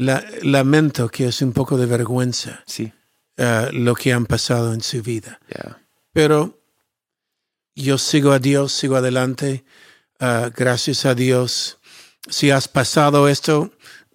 la- 0.00 0.24
lamento 0.42 1.08
que 1.08 1.26
es 1.28 1.42
un 1.42 1.52
poco 1.52 1.76
de 1.76 1.86
vergüenza 1.86 2.62
sí, 2.66 2.90
eh, 3.36 3.68
lo 3.72 3.94
que 3.94 4.12
han 4.12 4.24
pasado 4.26 4.72
en 4.72 4.80
su 4.80 5.02
vida. 5.02 5.38
ya. 5.48 5.78
Pero 6.12 6.58
yo 7.74 7.98
sigo 7.98 8.32
a 8.32 8.38
Dios, 8.38 8.72
sigo 8.72 8.96
adelante. 8.96 9.64
Ah, 10.18 10.50
gracias 10.54 11.06
a 11.06 11.14
Dios. 11.14 11.78
Si 12.28 12.50
has 12.50 12.66
pasado 12.68 13.28
esto, 13.28 13.72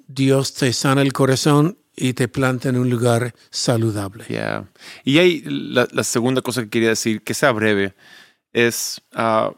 Dios 0.08 0.54
te 0.54 0.72
sana 0.74 1.02
el 1.02 1.14
corazón 1.14 1.78
y 1.96 2.14
te 2.14 2.28
planta 2.28 2.70
en 2.70 2.78
un 2.78 2.90
lugar 2.90 3.34
saludable. 3.50 4.26
Yeah. 4.28 4.70
Y 5.04 5.18
ahí 5.20 5.42
la, 5.46 5.88
la 5.92 6.04
segunda 6.04 6.42
cosa 6.42 6.64
que 6.64 6.70
quería 6.70 6.90
decir, 6.90 7.22
que 7.24 7.34
sea 7.34 7.52
breve, 7.52 7.94
es, 8.54 9.02
ah, 9.14 9.52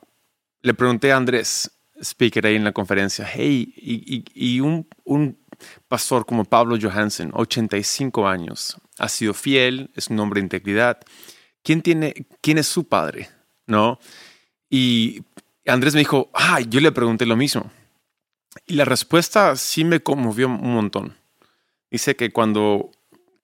le 0.62 0.74
pregunté 0.74 1.12
a 1.12 1.18
Andrés, 1.18 1.72
speaker 2.02 2.46
ahí 2.46 2.56
en 2.56 2.64
la 2.64 2.72
conferencia, 2.74 3.28
hey, 3.32 3.74
y, 3.76 4.16
y- 4.18 4.56
y 4.56 4.60
un, 4.62 4.88
un 5.04 5.38
pastor 5.88 6.26
como 6.26 6.46
Pablo 6.46 6.78
Johansen, 6.82 7.32
85 7.34 8.28
años, 8.28 8.78
ha 8.98 9.10
sido 9.10 9.34
fiel, 9.34 9.92
es 9.96 10.10
un 10.10 10.20
hombre 10.20 10.40
de 10.42 10.46
integridad. 10.46 11.00
¿Quién, 11.64 11.82
tiene, 11.82 12.14
quién 12.42 12.58
es 12.58 12.68
su 12.68 12.88
padre? 12.88 13.30
¿No? 13.66 14.00
Y 14.70 15.24
Andrés 15.66 15.94
me 15.94 16.00
dijo, 16.00 16.30
ah, 16.34 16.60
yo 16.62 16.80
le 16.80 16.92
pregunté 16.92 17.26
lo 17.26 17.36
mismo. 17.36 17.70
Y 18.66 18.76
la 18.76 18.86
respuesta 18.86 19.56
sí 19.56 19.84
me 19.84 20.00
conmovió 20.02 20.48
un 20.48 20.74
montón. 20.74 21.16
Dice 21.92 22.16
que 22.16 22.32
cuando 22.32 22.92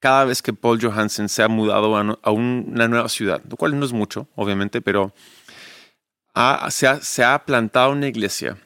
cada 0.00 0.24
vez 0.24 0.42
que 0.42 0.52
Paul 0.52 0.80
Johansen 0.82 1.28
se 1.28 1.42
ha 1.42 1.48
mudado 1.48 1.96
a, 1.96 2.30
una 2.30 2.88
nueva 2.88 3.08
ciudad, 3.08 3.42
lo 3.48 3.56
cual 3.56 3.78
no 3.78 3.86
es 3.86 3.92
mucho, 3.92 4.28
obviamente, 4.34 4.82
pero 4.82 5.14
ha- 6.34 6.70
se, 6.70 6.86
ha, 6.86 7.00
se 7.00 7.24
ha 7.24 7.44
plantado 7.44 7.92
una 7.92 8.08
iglesia 8.08 8.58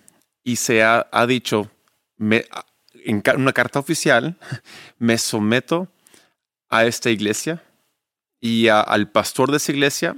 y 0.42 0.56
se 0.56 0.82
ha, 0.82 1.06
ha 1.12 1.26
dicho 1.26 1.70
me- 2.16 2.44
en 3.10 3.22
una 3.36 3.52
carta 3.52 3.78
oficial, 3.78 4.36
me 4.98 5.16
someto 5.18 5.88
a 6.68 6.84
esta 6.84 7.10
iglesia 7.10 7.62
y 8.40 8.68
a- 8.68 8.80
al 8.80 9.10
pastor 9.10 9.50
de 9.50 9.56
esa 9.56 9.72
iglesia 9.72 10.16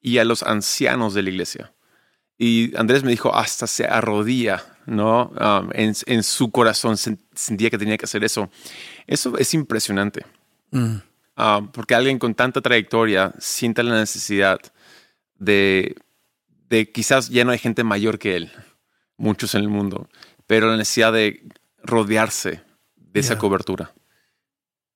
y 0.00 0.18
a 0.18 0.24
los 0.24 0.42
ancianos 0.42 1.14
de 1.14 1.22
la 1.22 1.30
iglesia. 1.30 1.72
Y 2.38 2.76
Andrés 2.76 3.04
me 3.04 3.10
dijo, 3.12 3.34
hasta 3.34 3.66
se 3.68 3.86
arrodilla, 3.86 4.64
¿no? 4.86 5.28
Um, 5.38 5.70
en, 5.74 5.94
en 6.06 6.22
su 6.24 6.50
corazón 6.50 6.94
sen- 6.96 7.20
sentía 7.34 7.70
que 7.70 7.78
tenía 7.78 7.96
que 7.96 8.04
hacer 8.06 8.24
eso. 8.24 8.50
Eso 9.06 9.38
es 9.38 9.54
impresionante. 9.54 10.26
Mm. 10.72 10.96
Ah, 11.36 11.60
porque 11.72 11.94
alguien 11.94 12.18
con 12.18 12.34
tanta 12.34 12.60
trayectoria 12.60 13.32
sienta 13.38 13.82
la 13.84 13.94
necesidad 13.94 14.58
de, 15.38 15.94
de 16.68 16.90
quizás 16.90 17.28
ya 17.28 17.44
no 17.44 17.52
hay 17.52 17.58
gente 17.58 17.84
mayor 17.84 18.18
que 18.18 18.34
él, 18.36 18.50
muchos 19.16 19.54
en 19.54 19.62
el 19.62 19.68
mundo, 19.68 20.08
pero 20.48 20.66
la 20.68 20.76
necesidad 20.76 21.12
de 21.12 21.42
rodearse 21.82 22.62
de 22.96 23.20
esa 23.20 23.38
cobertura. 23.38 23.92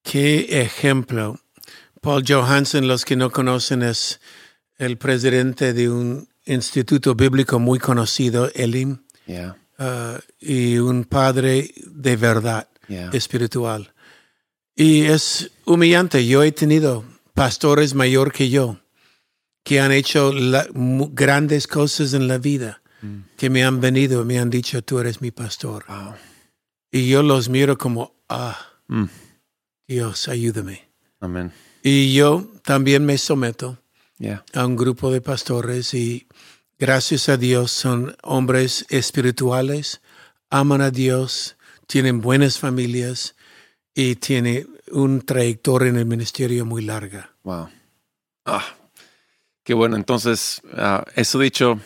Qué 0.02 0.62
ejemplo. 0.62 1.38
Paul 2.00 2.24
Johansen, 2.26 2.86
los 2.86 3.04
que 3.04 3.16
no 3.16 3.30
conocen, 3.30 3.82
es 3.82 4.20
el 4.78 4.96
presidente 4.98 5.72
de 5.72 5.90
un 5.90 6.28
instituto 6.44 7.14
bíblico 7.14 7.58
muy 7.58 7.78
conocido, 7.78 8.50
Elim, 8.54 8.98
Yeah, 9.26 9.56
ah, 9.78 10.20
y 10.38 10.78
un 10.78 11.04
padre 11.04 11.72
de 11.86 12.14
verdad 12.16 12.68
yeah, 12.86 13.10
espiritual. 13.12 13.92
Y 14.76 15.02
es 15.06 15.50
humillante. 15.64 16.24
Yo 16.24 16.44
he 16.44 16.52
tenido 16.52 17.02
pastores 17.34 17.94
mayor 17.94 18.32
que 18.32 18.48
yo 18.50 18.78
que 19.64 19.80
han 19.80 19.90
hecho 19.90 20.32
la- 20.32 20.68
grandes 20.72 21.66
cosas 21.66 22.12
en 22.14 22.28
la 22.28 22.38
vida, 22.38 22.82
Mm. 23.02 23.22
que 23.36 23.50
me 23.50 23.64
han 23.64 23.80
venido 23.80 24.22
y 24.22 24.24
me 24.24 24.38
han 24.38 24.48
dicho, 24.48 24.80
tú 24.82 25.00
eres 25.00 25.20
mi 25.20 25.32
pastor. 25.32 25.84
Wow. 25.88 26.14
Y 26.90 27.08
yo 27.08 27.22
los 27.22 27.48
miro 27.48 27.76
como, 27.78 28.14
ah, 28.28 28.58
Mm. 28.88 29.04
Dios, 29.88 30.28
ayúdame. 30.28 30.88
Amén. 31.20 31.52
Y 31.82 32.14
yo 32.14 32.46
también 32.62 33.04
me 33.04 33.18
someto 33.18 33.78
Yeah. 34.18 34.44
a 34.54 34.64
un 34.64 34.76
grupo 34.76 35.10
de 35.12 35.20
pastores 35.20 35.92
y 35.92 36.26
gracias 36.78 37.28
a 37.28 37.36
Dios 37.36 37.70
son 37.70 38.16
hombres 38.22 38.86
espirituales, 38.88 40.00
aman 40.50 40.80
a 40.80 40.90
Dios, 40.90 41.56
tienen 41.86 42.20
buenas 42.20 42.58
familias 42.58 43.34
y 43.94 44.16
tienen 44.16 44.68
un 44.90 45.20
trayectoria 45.20 45.88
en 45.90 45.96
el 45.96 46.06
ministerio 46.06 46.64
muy 46.64 46.82
larga. 46.82 47.30
Wow. 47.42 47.68
Ah, 48.46 48.64
qué 49.64 49.74
bueno. 49.74 49.96
Entonces, 49.96 50.62
ah, 50.76 51.04
eso 51.14 51.38
dicho, 51.38 51.80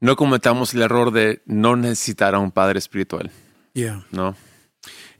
no 0.00 0.16
cometamos 0.16 0.72
el 0.74 0.82
error 0.82 1.10
de 1.12 1.42
no 1.46 1.76
necesitar 1.76 2.34
a 2.34 2.38
un 2.38 2.52
padre 2.52 2.78
espiritual, 2.78 3.30
Yeah. 3.74 4.04
¿no? 4.10 4.36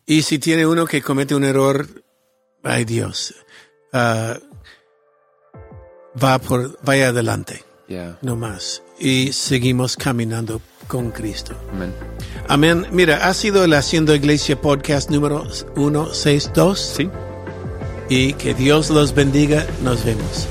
Y 0.07 0.23
si 0.23 0.39
tiene 0.39 0.67
uno 0.67 0.87
que 0.87 1.03
comete 1.03 1.35
un 1.35 1.45
error, 1.45 1.87
ay 2.65 2.85
Dios, 2.85 3.35
ah, 3.93 4.39
va 6.23 6.39
por, 6.39 6.79
vaya 6.83 7.09
adelante, 7.09 7.65
Yeah. 7.89 8.19
no 8.23 8.37
más. 8.37 8.83
Y 8.99 9.33
seguimos 9.33 9.97
caminando 9.97 10.61
con 10.87 11.11
Cristo. 11.11 11.55
Amén. 11.73 11.93
Amén. 12.49 12.87
Mira, 12.93 13.29
ha 13.29 13.35
sido 13.35 13.65
el 13.65 13.73
Haciendo 13.75 14.15
Iglesia 14.15 14.61
podcast 14.61 15.11
número 15.11 15.45
162 15.53 16.79
Sí. 16.97 17.11
y 18.09 18.33
que 18.35 18.55
Dios 18.55 18.91
los 18.91 19.15
bendiga. 19.15 19.67
Nos 19.83 20.05
vemos. 20.05 20.47